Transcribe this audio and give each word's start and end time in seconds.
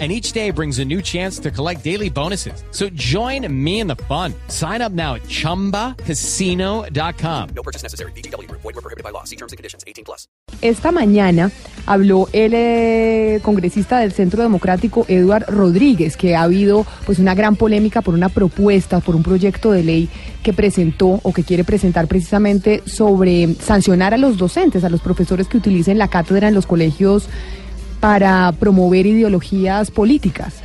and 0.00 0.10
each 0.10 0.32
day 0.32 0.50
brings 0.50 0.80
a 0.80 0.84
new 0.84 1.00
chance 1.00 1.38
to 1.38 1.52
collect 1.52 1.84
daily 1.84 2.10
bonuses. 2.10 2.64
So 2.72 2.88
join 2.94 3.46
me 3.48 3.78
in 3.78 3.86
the 3.86 3.94
fun. 4.08 4.34
Sign 4.48 4.82
up 4.82 4.90
now 4.90 5.14
at 5.14 5.22
ChumbaCasino.com. 5.28 7.48
No 7.54 7.62
purchase 7.62 7.84
necessary. 7.84 8.10
BGW. 8.16 8.50
Void 8.50 8.64
were 8.64 8.72
prohibited 8.72 9.04
by 9.04 9.10
law. 9.10 9.22
See 9.22 9.36
terms 9.36 9.52
and 9.52 9.56
conditions. 9.56 9.84
18 9.86 10.04
plus. 10.04 10.26
Esta 10.60 10.92
mañana 10.92 11.50
habló 11.86 12.28
el 12.32 12.52
eh, 12.54 13.40
congresista 13.42 13.98
del 13.98 14.12
Centro 14.12 14.42
Democrático, 14.42 15.04
Eduard 15.08 15.44
Rodríguez, 15.48 16.16
que 16.16 16.36
ha 16.36 16.42
habido 16.42 16.86
pues 17.04 17.18
una 17.18 17.34
gran 17.34 17.56
polémica 17.56 18.02
por 18.02 18.14
una 18.14 18.28
propuesta, 18.28 19.00
por 19.00 19.14
un 19.14 19.22
proyecto 19.22 19.72
de 19.72 19.82
ley 19.82 20.08
que 20.42 20.52
presentó 20.52 21.20
o 21.22 21.32
que 21.32 21.44
quiere 21.44 21.64
presentar 21.64 22.06
precisamente 22.06 22.82
sobre 22.86 23.54
sancionar 23.54 24.14
a 24.14 24.18
los 24.18 24.38
docentes, 24.38 24.84
a 24.84 24.88
los 24.88 25.00
profesores 25.00 25.48
que 25.48 25.56
utilicen 25.56 25.98
la 25.98 26.08
cátedra 26.08 26.48
en 26.48 26.54
los 26.54 26.66
colegios 26.66 27.28
para 28.04 28.52
promover 28.60 29.06
ideologías 29.06 29.90
políticas. 29.90 30.62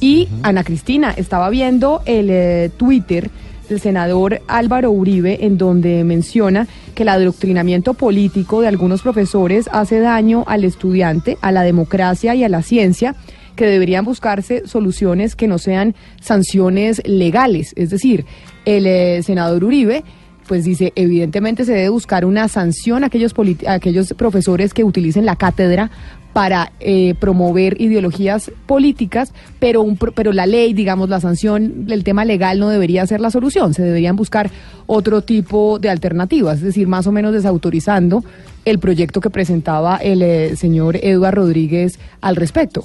Y 0.00 0.26
Ana 0.42 0.64
Cristina 0.64 1.10
estaba 1.10 1.50
viendo 1.50 2.00
el 2.06 2.30
eh, 2.30 2.70
Twitter 2.78 3.30
del 3.68 3.78
senador 3.78 4.40
Álvaro 4.48 4.90
Uribe 4.90 5.44
en 5.44 5.58
donde 5.58 6.02
menciona 6.04 6.66
que 6.94 7.02
el 7.02 7.10
adoctrinamiento 7.10 7.92
político 7.92 8.62
de 8.62 8.68
algunos 8.68 9.02
profesores 9.02 9.68
hace 9.70 10.00
daño 10.00 10.44
al 10.46 10.64
estudiante, 10.64 11.36
a 11.42 11.52
la 11.52 11.60
democracia 11.60 12.34
y 12.34 12.42
a 12.42 12.48
la 12.48 12.62
ciencia 12.62 13.14
que 13.54 13.66
deberían 13.66 14.06
buscarse 14.06 14.66
soluciones 14.66 15.36
que 15.36 15.46
no 15.46 15.58
sean 15.58 15.94
sanciones 16.22 17.02
legales. 17.04 17.74
Es 17.76 17.90
decir, 17.90 18.24
el 18.64 18.86
eh, 18.86 19.22
senador 19.22 19.62
Uribe 19.62 20.04
pues 20.48 20.64
dice, 20.64 20.92
evidentemente 20.96 21.64
se 21.64 21.72
debe 21.72 21.90
buscar 21.90 22.24
una 22.24 22.48
sanción 22.48 23.04
a 23.04 23.08
aquellos, 23.08 23.34
aquellos 23.68 24.14
profesores 24.14 24.74
que 24.74 24.82
utilicen 24.82 25.26
la 25.26 25.36
cátedra 25.36 25.90
para 26.32 26.72
eh, 26.80 27.14
promover 27.18 27.80
ideologías 27.80 28.50
políticas, 28.66 29.32
pero, 29.58 29.82
un, 29.82 29.96
pero 29.96 30.32
la 30.32 30.46
ley, 30.46 30.72
digamos, 30.72 31.08
la 31.08 31.20
sanción, 31.20 31.86
el 31.90 32.04
tema 32.04 32.24
legal 32.24 32.58
no 32.58 32.68
debería 32.68 33.06
ser 33.06 33.20
la 33.20 33.30
solución, 33.30 33.74
se 33.74 33.82
deberían 33.82 34.16
buscar 34.16 34.50
otro 34.86 35.22
tipo 35.22 35.78
de 35.78 35.90
alternativas, 35.90 36.58
es 36.58 36.64
decir, 36.64 36.88
más 36.88 37.06
o 37.06 37.12
menos 37.12 37.32
desautorizando 37.32 38.24
el 38.64 38.78
proyecto 38.78 39.20
que 39.20 39.30
presentaba 39.30 39.96
el 39.96 40.22
eh, 40.22 40.56
señor 40.56 40.96
Eduardo 40.96 41.42
Rodríguez 41.42 41.98
al 42.20 42.36
respecto. 42.36 42.84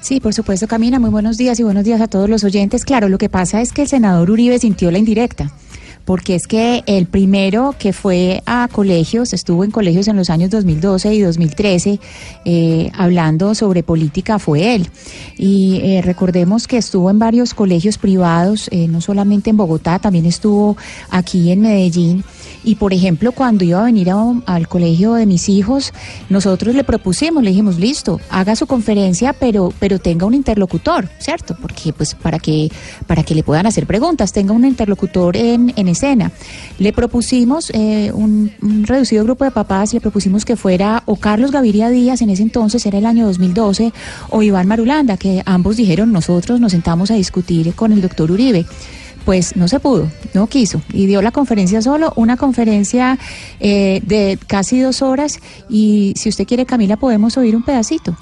Sí, 0.00 0.20
por 0.20 0.34
supuesto, 0.34 0.66
Camina. 0.66 0.98
Muy 0.98 1.10
buenos 1.10 1.36
días 1.36 1.60
y 1.60 1.62
buenos 1.62 1.84
días 1.84 2.00
a 2.00 2.08
todos 2.08 2.28
los 2.28 2.42
oyentes. 2.42 2.84
Claro, 2.84 3.08
lo 3.08 3.18
que 3.18 3.28
pasa 3.28 3.60
es 3.60 3.72
que 3.72 3.82
el 3.82 3.88
senador 3.88 4.30
Uribe 4.30 4.58
sintió 4.58 4.90
la 4.90 4.98
indirecta 4.98 5.52
porque 6.04 6.34
es 6.34 6.46
que 6.46 6.82
el 6.86 7.06
primero 7.06 7.74
que 7.78 7.92
fue 7.92 8.42
a 8.46 8.68
colegios, 8.70 9.32
estuvo 9.32 9.64
en 9.64 9.70
colegios 9.70 10.08
en 10.08 10.16
los 10.16 10.30
años 10.30 10.50
2012 10.50 11.14
y 11.14 11.20
2013, 11.20 12.00
eh, 12.44 12.90
hablando 12.94 13.54
sobre 13.54 13.82
política, 13.82 14.38
fue 14.38 14.74
él. 14.74 14.88
Y 15.36 15.80
eh, 15.82 16.02
recordemos 16.02 16.66
que 16.66 16.78
estuvo 16.78 17.10
en 17.10 17.18
varios 17.18 17.54
colegios 17.54 17.98
privados, 17.98 18.68
eh, 18.72 18.88
no 18.88 19.00
solamente 19.00 19.50
en 19.50 19.56
Bogotá, 19.56 19.98
también 19.98 20.26
estuvo 20.26 20.76
aquí 21.10 21.50
en 21.50 21.62
Medellín. 21.62 22.24
Y 22.64 22.76
por 22.76 22.92
ejemplo, 22.92 23.32
cuando 23.32 23.64
iba 23.64 23.80
a 23.80 23.84
venir 23.84 24.10
al 24.10 24.68
colegio 24.68 25.14
de 25.14 25.26
mis 25.26 25.48
hijos, 25.48 25.92
nosotros 26.28 26.74
le 26.74 26.84
propusimos, 26.84 27.42
le 27.42 27.50
dijimos, 27.50 27.78
listo, 27.78 28.20
haga 28.30 28.54
su 28.54 28.66
conferencia, 28.66 29.32
pero, 29.32 29.72
pero 29.80 29.98
tenga 29.98 30.26
un 30.26 30.34
interlocutor, 30.34 31.08
¿cierto? 31.18 31.56
Porque 31.60 31.92
pues 31.92 32.14
para 32.14 32.38
que, 32.38 32.70
para 33.06 33.24
que 33.24 33.34
le 33.34 33.42
puedan 33.42 33.66
hacer 33.66 33.86
preguntas, 33.86 34.32
tenga 34.32 34.52
un 34.52 34.64
interlocutor 34.64 35.36
en, 35.36 35.72
en 35.76 35.88
escena. 35.92 36.32
Le 36.78 36.92
propusimos 36.92 37.70
eh, 37.74 38.10
un, 38.12 38.52
reducido 38.84 39.24
grupo 39.24 39.44
de 39.44 39.50
papás, 39.50 39.94
le 39.94 40.00
propusimos 40.00 40.44
que 40.44 40.56
fuera 40.56 41.02
o 41.06 41.16
Carlos 41.16 41.50
Gaviria 41.50 41.88
Díaz, 41.88 42.22
en 42.22 42.30
ese 42.30 42.42
entonces 42.42 42.84
era 42.86 42.98
el 42.98 43.06
año 43.06 43.26
2012, 43.26 43.92
o 44.30 44.42
Iván 44.42 44.66
Marulanda, 44.66 45.16
que 45.16 45.42
ambos 45.46 45.76
dijeron, 45.76 46.12
nosotros 46.12 46.60
nos 46.60 46.72
sentamos 46.72 47.10
a 47.10 47.14
discutir 47.14 47.74
con 47.74 47.92
el 47.92 48.00
doctor 48.00 48.30
Uribe 48.30 48.66
pues 49.24 49.56
no 49.56 49.68
se 49.68 49.78
pudo, 49.78 50.10
no 50.34 50.48
quiso 50.48 50.82
y 50.92 51.06
dio 51.06 51.22
la 51.22 51.30
conferencia 51.30 51.80
solo, 51.80 52.12
una 52.16 52.36
conferencia 52.36 53.18
eh, 53.60 54.02
de 54.04 54.38
casi 54.48 54.80
dos 54.80 55.00
horas 55.00 55.38
y 55.68 56.12
si 56.16 56.28
usted 56.28 56.46
quiere 56.46 56.66
Camila 56.66 56.96
podemos 56.96 57.36
oír 57.36 57.54
un 57.54 57.62
pedacito. 57.62 58.16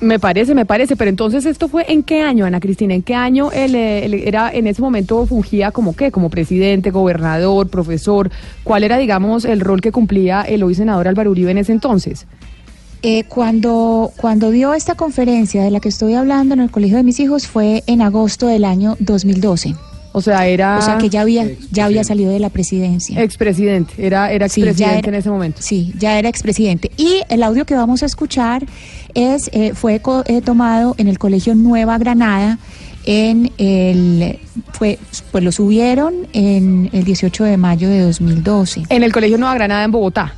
Me 0.00 0.18
parece, 0.18 0.54
me 0.54 0.66
parece, 0.66 0.96
pero 0.96 1.08
entonces 1.08 1.46
esto 1.46 1.68
fue 1.68 1.90
en 1.92 2.02
qué 2.02 2.20
año, 2.20 2.44
Ana 2.44 2.60
Cristina, 2.60 2.94
en 2.94 3.02
qué 3.02 3.14
año 3.14 3.50
él, 3.52 3.74
era 3.74 4.50
en 4.52 4.66
ese 4.66 4.82
momento 4.82 5.24
fungía 5.26 5.70
como 5.70 5.94
qué, 5.94 6.10
como 6.10 6.30
presidente, 6.30 6.90
gobernador, 6.90 7.68
profesor, 7.68 8.30
¿cuál 8.64 8.84
era, 8.84 8.98
digamos, 8.98 9.44
el 9.44 9.60
rol 9.60 9.80
que 9.80 9.92
cumplía 9.92 10.42
el 10.42 10.62
hoy 10.62 10.74
senador 10.74 11.08
Álvaro 11.08 11.30
Uribe 11.30 11.52
en 11.52 11.58
ese 11.58 11.72
entonces? 11.72 12.26
Eh, 13.02 13.24
cuando, 13.24 14.12
cuando 14.16 14.50
dio 14.50 14.74
esta 14.74 14.94
conferencia 14.94 15.62
de 15.62 15.70
la 15.70 15.80
que 15.80 15.90
estoy 15.90 16.14
hablando 16.14 16.54
en 16.54 16.60
el 16.60 16.70
colegio 16.70 16.96
de 16.96 17.02
mis 17.02 17.20
hijos 17.20 17.46
fue 17.46 17.84
en 17.86 18.02
agosto 18.02 18.46
del 18.46 18.64
año 18.64 18.96
2012. 18.98 19.74
O 20.16 20.20
sea, 20.20 20.46
era... 20.46 20.78
O 20.78 20.82
sea, 20.82 20.96
que 20.96 21.08
ya 21.08 21.22
había, 21.22 21.44
ya 21.72 21.86
había 21.86 22.04
salido 22.04 22.30
de 22.30 22.38
la 22.38 22.48
presidencia. 22.48 23.20
Expresidente, 23.20 23.94
era, 23.98 24.30
era 24.30 24.46
expresidente 24.46 25.08
en 25.08 25.14
ese 25.16 25.28
momento. 25.28 25.60
Sí, 25.60 25.92
ya 25.98 26.16
era 26.20 26.28
expresidente. 26.28 26.92
Y 26.96 27.22
el 27.28 27.42
audio 27.42 27.64
que 27.64 27.74
vamos 27.74 28.04
a 28.04 28.06
escuchar 28.06 28.64
es 29.14 29.50
eh, 29.52 29.72
fue 29.74 30.00
eh, 30.26 30.40
tomado 30.40 30.94
en 30.98 31.08
el 31.08 31.18
Colegio 31.18 31.56
Nueva 31.56 31.98
Granada, 31.98 32.58
en 33.06 33.50
el 33.58 34.38
fue 34.72 35.00
pues 35.32 35.42
lo 35.42 35.50
subieron 35.50 36.14
en 36.32 36.90
el 36.92 37.02
18 37.02 37.42
de 37.42 37.56
mayo 37.56 37.88
de 37.88 38.00
2012. 38.02 38.84
En 38.90 39.02
el 39.02 39.12
Colegio 39.12 39.36
Nueva 39.36 39.54
Granada 39.54 39.82
en 39.82 39.90
Bogotá. 39.90 40.32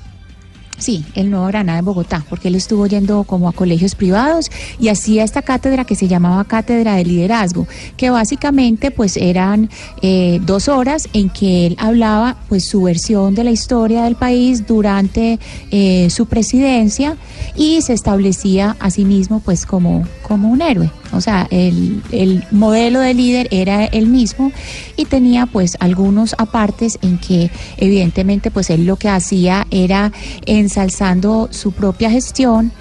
Sí, 0.79 1.05
el 1.15 1.31
Nuevo 1.31 1.47
Granada 1.47 1.79
en 1.79 1.85
Bogotá, 1.85 2.25
porque 2.29 2.49
él 2.49 2.55
estuvo 2.55 2.87
yendo 2.87 3.25
como 3.25 3.49
a 3.49 3.53
colegios 3.53 3.95
privados 3.95 4.51
y 4.79 4.89
hacía 4.89 5.25
esta 5.25 5.41
cátedra 5.41 5.85
que 5.85 5.95
se 5.95 6.07
llamaba 6.07 6.45
Cátedra 6.45 6.97
de 6.97 7.05
Liderazgo, 7.05 7.67
que 7.97 8.11
básicamente 8.11 8.91
pues 8.91 9.17
eran 9.17 9.71
eh, 10.03 10.39
dos 10.43 10.69
horas 10.69 11.09
en 11.15 11.31
que 11.31 11.67
él 11.67 11.77
hablaba 11.79 12.37
pues 12.51 12.69
su 12.69 12.83
versión 12.83 13.35
de 13.35 13.45
la 13.45 13.51
historia 13.51 14.05
del 14.05 14.17
país 14.17 14.67
durante 14.67 15.39
eh, 15.71 16.09
su 16.11 16.27
presidencia 16.27 17.17
y 17.57 17.81
se 17.81 17.95
establecía 17.95 18.77
a 18.79 18.91
sí 18.91 19.07
mismo 19.07 19.41
pues 19.41 19.65
como, 19.65 20.07
como 20.23 20.51
un 20.51 20.61
héroe. 20.61 20.91
O 21.13 21.21
sea, 21.21 21.47
el, 21.51 22.03
el 22.11 22.45
modelo 22.51 23.01
de 23.01 23.15
líder 23.15 23.49
era 23.51 23.85
el 23.85 24.07
mismo 24.07 24.53
y 24.97 25.05
tenía 25.05 25.47
pues 25.47 25.77
algunos 25.81 26.35
apartes 26.39 26.99
en 27.03 27.19
que 27.19 27.51
evidentemente 27.77 28.51
pues 28.51 28.71
él 28.71 28.87
lo 28.87 28.97
que 28.97 29.09
hacía 29.09 29.67
era 29.71 30.13
ensalzando 30.47 31.49
su 31.51 31.73
propia 31.73 32.11
gestión 32.11 32.73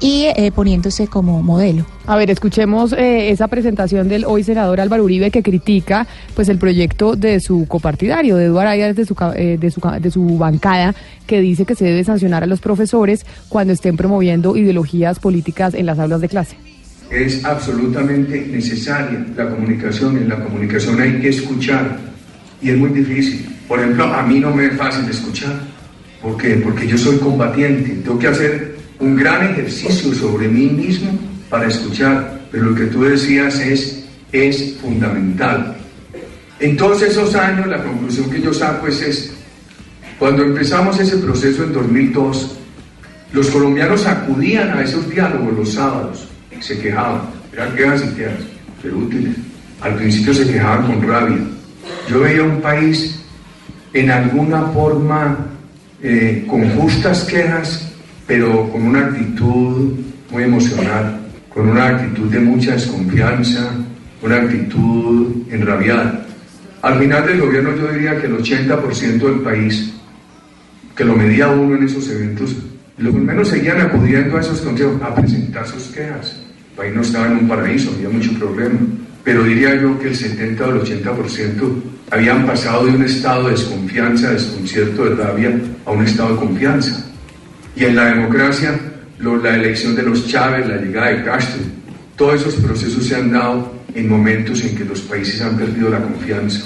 y 0.00 0.24
eh, 0.34 0.50
poniéndose 0.50 1.06
como 1.06 1.42
modelo. 1.42 1.84
A 2.06 2.16
ver, 2.16 2.30
escuchemos 2.30 2.92
eh, 2.92 3.30
esa 3.30 3.48
presentación 3.48 4.08
del 4.08 4.24
hoy 4.24 4.42
senador 4.42 4.80
Álvaro 4.80 5.04
Uribe 5.04 5.30
que 5.30 5.42
critica 5.42 6.06
pues 6.34 6.48
el 6.48 6.58
proyecto 6.58 7.16
de 7.16 7.38
su 7.40 7.66
copartidario, 7.68 8.36
de 8.36 8.46
Eduardo 8.46 8.70
Ayala, 8.70 8.94
de 8.94 9.04
su, 9.04 9.14
eh, 9.36 9.58
de, 9.60 9.70
su, 9.70 9.80
de 10.00 10.10
su 10.10 10.38
bancada, 10.38 10.94
que 11.26 11.40
dice 11.40 11.66
que 11.66 11.74
se 11.74 11.84
debe 11.84 12.02
sancionar 12.02 12.42
a 12.42 12.46
los 12.46 12.60
profesores 12.60 13.26
cuando 13.48 13.72
estén 13.72 13.96
promoviendo 13.96 14.56
ideologías 14.56 15.18
políticas 15.18 15.74
en 15.74 15.86
las 15.86 15.98
aulas 15.98 16.22
de 16.22 16.28
clase. 16.28 16.69
Es 17.10 17.44
absolutamente 17.44 18.46
necesaria 18.46 19.26
la 19.36 19.50
comunicación, 19.50 20.16
en 20.16 20.28
la 20.28 20.36
comunicación 20.36 21.00
hay 21.00 21.20
que 21.20 21.30
escuchar 21.30 21.98
y 22.62 22.70
es 22.70 22.76
muy 22.76 22.90
difícil. 22.90 23.48
Por 23.66 23.80
ejemplo, 23.80 24.04
a 24.04 24.22
mí 24.22 24.38
no 24.38 24.54
me 24.54 24.66
es 24.66 24.76
fácil 24.76 25.08
escuchar. 25.08 25.60
¿Por 26.22 26.36
qué? 26.36 26.54
Porque 26.56 26.86
yo 26.86 26.96
soy 26.96 27.18
combatiente, 27.18 27.90
tengo 28.04 28.18
que 28.18 28.28
hacer 28.28 28.76
un 29.00 29.16
gran 29.16 29.50
ejercicio 29.50 30.12
sobre 30.12 30.48
mí 30.48 30.66
mismo 30.66 31.18
para 31.48 31.66
escuchar, 31.66 32.42
pero 32.52 32.66
lo 32.66 32.74
que 32.74 32.86
tú 32.86 33.02
decías 33.02 33.58
es, 33.58 34.04
es 34.30 34.76
fundamental. 34.80 35.76
En 36.60 36.76
todos 36.76 37.02
esos 37.02 37.34
años 37.34 37.66
la 37.66 37.82
conclusión 37.82 38.30
que 38.30 38.40
yo 38.40 38.52
saco 38.52 38.86
es 38.86 39.00
esta. 39.00 39.34
Cuando 40.18 40.42
empezamos 40.42 41.00
ese 41.00 41.16
proceso 41.16 41.64
en 41.64 41.72
2002, 41.72 42.58
los 43.32 43.48
colombianos 43.48 44.06
acudían 44.06 44.76
a 44.76 44.82
esos 44.82 45.08
diálogos 45.08 45.56
los 45.56 45.72
sábados, 45.72 46.28
se 46.60 46.78
quejaban, 46.78 47.22
eran 47.52 47.74
quejas 47.74 48.04
y 48.04 48.16
quejas, 48.16 48.40
pero 48.82 48.98
útiles. 48.98 49.34
Al 49.80 49.94
principio 49.94 50.34
se 50.34 50.46
quejaban 50.46 50.86
con 50.86 51.08
rabia. 51.08 51.38
Yo 52.08 52.20
veía 52.20 52.42
un 52.42 52.60
país 52.60 53.20
en 53.92 54.10
alguna 54.10 54.62
forma 54.66 55.38
eh, 56.02 56.44
con 56.48 56.68
justas 56.76 57.24
quejas, 57.24 57.90
pero 58.26 58.70
con 58.70 58.82
una 58.82 59.06
actitud 59.06 59.98
muy 60.30 60.44
emocional, 60.44 61.20
con 61.48 61.68
una 61.68 61.88
actitud 61.88 62.30
de 62.30 62.40
mucha 62.40 62.72
desconfianza, 62.72 63.70
una 64.22 64.36
actitud 64.36 65.42
enrabiada. 65.50 66.24
Al 66.82 66.98
final 66.98 67.26
del 67.26 67.40
gobierno 67.40 67.76
yo 67.76 67.92
diría 67.92 68.20
que 68.20 68.26
el 68.26 68.38
80% 68.38 69.18
del 69.18 69.40
país 69.40 69.92
que 70.96 71.04
lo 71.04 71.14
medía 71.14 71.48
uno 71.48 71.76
en 71.76 71.84
esos 71.84 72.08
eventos, 72.10 72.56
los 72.98 73.14
menos 73.14 73.48
seguían 73.48 73.80
acudiendo 73.80 74.36
a 74.36 74.40
esos 74.40 74.60
consejos 74.60 75.00
a 75.02 75.14
presentar 75.14 75.66
sus 75.66 75.84
quejas. 75.84 76.39
País 76.76 76.94
no 76.94 77.02
estaba 77.02 77.26
en 77.26 77.38
un 77.38 77.48
paraíso, 77.48 77.92
había 77.94 78.08
mucho 78.08 78.32
problema. 78.34 78.78
Pero 79.24 79.44
diría 79.44 79.74
yo 79.80 79.98
que 79.98 80.08
el 80.08 80.16
70 80.16 80.66
o 80.66 80.70
el 80.70 80.80
80% 80.80 81.82
habían 82.10 82.46
pasado 82.46 82.86
de 82.86 82.92
un 82.92 83.04
estado 83.04 83.44
de 83.44 83.52
desconfianza, 83.52 84.30
desconcierto, 84.32 85.04
de 85.04 85.14
rabia, 85.14 85.60
a 85.84 85.90
un 85.90 86.04
estado 86.04 86.34
de 86.34 86.36
confianza. 86.36 87.06
Y 87.76 87.84
en 87.84 87.96
la 87.96 88.06
democracia, 88.06 88.80
la 89.18 89.54
elección 89.54 89.94
de 89.94 90.02
los 90.02 90.26
Chávez, 90.26 90.66
la 90.66 90.76
llegada 90.76 91.08
de 91.08 91.24
Castro, 91.24 91.62
todos 92.16 92.40
esos 92.40 92.54
procesos 92.54 93.04
se 93.04 93.16
han 93.16 93.30
dado 93.30 93.72
en 93.94 94.08
momentos 94.08 94.62
en 94.64 94.76
que 94.76 94.84
los 94.84 95.00
países 95.02 95.40
han 95.42 95.56
perdido 95.56 95.90
la 95.90 96.02
confianza. 96.02 96.64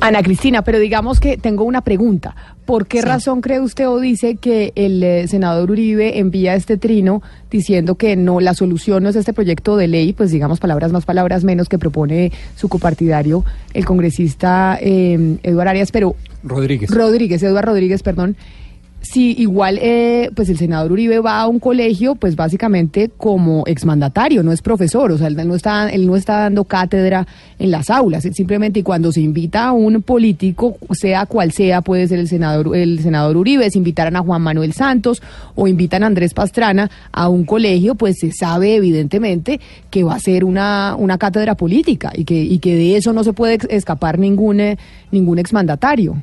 Ana 0.00 0.22
Cristina, 0.22 0.62
pero 0.62 0.78
digamos 0.78 1.20
que 1.20 1.36
tengo 1.36 1.64
una 1.64 1.82
pregunta. 1.82 2.34
¿Por 2.64 2.86
qué 2.86 3.02
razón 3.02 3.42
cree 3.42 3.60
usted 3.60 3.88
o 3.88 4.00
dice 4.00 4.36
que 4.36 4.72
el 4.74 5.02
eh, 5.02 5.28
senador 5.28 5.70
Uribe 5.70 6.18
envía 6.18 6.54
este 6.54 6.78
trino 6.78 7.22
diciendo 7.50 7.96
que 7.96 8.16
no, 8.16 8.40
la 8.40 8.54
solución 8.54 9.02
no 9.02 9.10
es 9.10 9.16
este 9.16 9.32
proyecto 9.32 9.76
de 9.76 9.88
ley, 9.88 10.12
pues 10.12 10.30
digamos 10.30 10.58
palabras 10.58 10.90
más, 10.90 11.04
palabras 11.04 11.44
menos 11.44 11.68
que 11.68 11.78
propone 11.78 12.32
su 12.56 12.68
copartidario, 12.68 13.44
el 13.74 13.84
congresista 13.84 14.78
eh, 14.80 15.38
Eduardo 15.42 15.70
Arias, 15.70 15.92
pero... 15.92 16.14
Rodríguez. 16.42 16.90
Rodríguez, 16.90 17.42
Eduardo 17.42 17.72
Rodríguez, 17.72 18.02
perdón 18.02 18.36
si 19.02 19.32
igual 19.40 19.78
eh, 19.80 20.30
pues 20.34 20.48
el 20.50 20.58
senador 20.58 20.92
Uribe 20.92 21.20
va 21.20 21.40
a 21.40 21.46
un 21.48 21.58
colegio 21.58 22.16
pues 22.16 22.36
básicamente 22.36 23.10
como 23.16 23.64
exmandatario 23.66 24.42
no 24.42 24.52
es 24.52 24.60
profesor 24.60 25.10
o 25.12 25.18
sea 25.18 25.28
él 25.28 25.36
no 25.48 25.54
está 25.54 25.88
él 25.88 26.06
no 26.06 26.16
está 26.16 26.40
dando 26.40 26.64
cátedra 26.64 27.26
en 27.58 27.70
las 27.70 27.88
aulas 27.88 28.22
simplemente 28.32 28.80
y 28.80 28.82
cuando 28.82 29.10
se 29.10 29.22
invita 29.22 29.68
a 29.68 29.72
un 29.72 30.02
político 30.02 30.76
sea 30.92 31.24
cual 31.26 31.52
sea 31.52 31.80
puede 31.80 32.08
ser 32.08 32.18
el 32.18 32.28
senador 32.28 32.76
el 32.76 33.00
senador 33.00 33.36
Uribe 33.38 33.70
si 33.70 33.78
invitaran 33.78 34.16
a 34.16 34.20
Juan 34.20 34.42
Manuel 34.42 34.74
Santos 34.74 35.22
o 35.54 35.66
invitan 35.66 36.02
a 36.02 36.06
Andrés 36.06 36.34
Pastrana 36.34 36.90
a 37.10 37.28
un 37.28 37.44
colegio 37.44 37.94
pues 37.94 38.18
se 38.20 38.32
sabe 38.32 38.74
evidentemente 38.74 39.60
que 39.88 40.04
va 40.04 40.14
a 40.14 40.20
ser 40.20 40.44
una 40.44 40.94
una 40.98 41.16
cátedra 41.16 41.54
política 41.54 42.12
y 42.14 42.24
que 42.24 42.42
y 42.42 42.58
que 42.58 42.76
de 42.76 42.96
eso 42.96 43.14
no 43.14 43.24
se 43.24 43.32
puede 43.32 43.58
escapar 43.70 44.18
ningún 44.18 44.60
eh, 44.60 44.78
ningún 45.10 45.38
exmandatario 45.38 46.22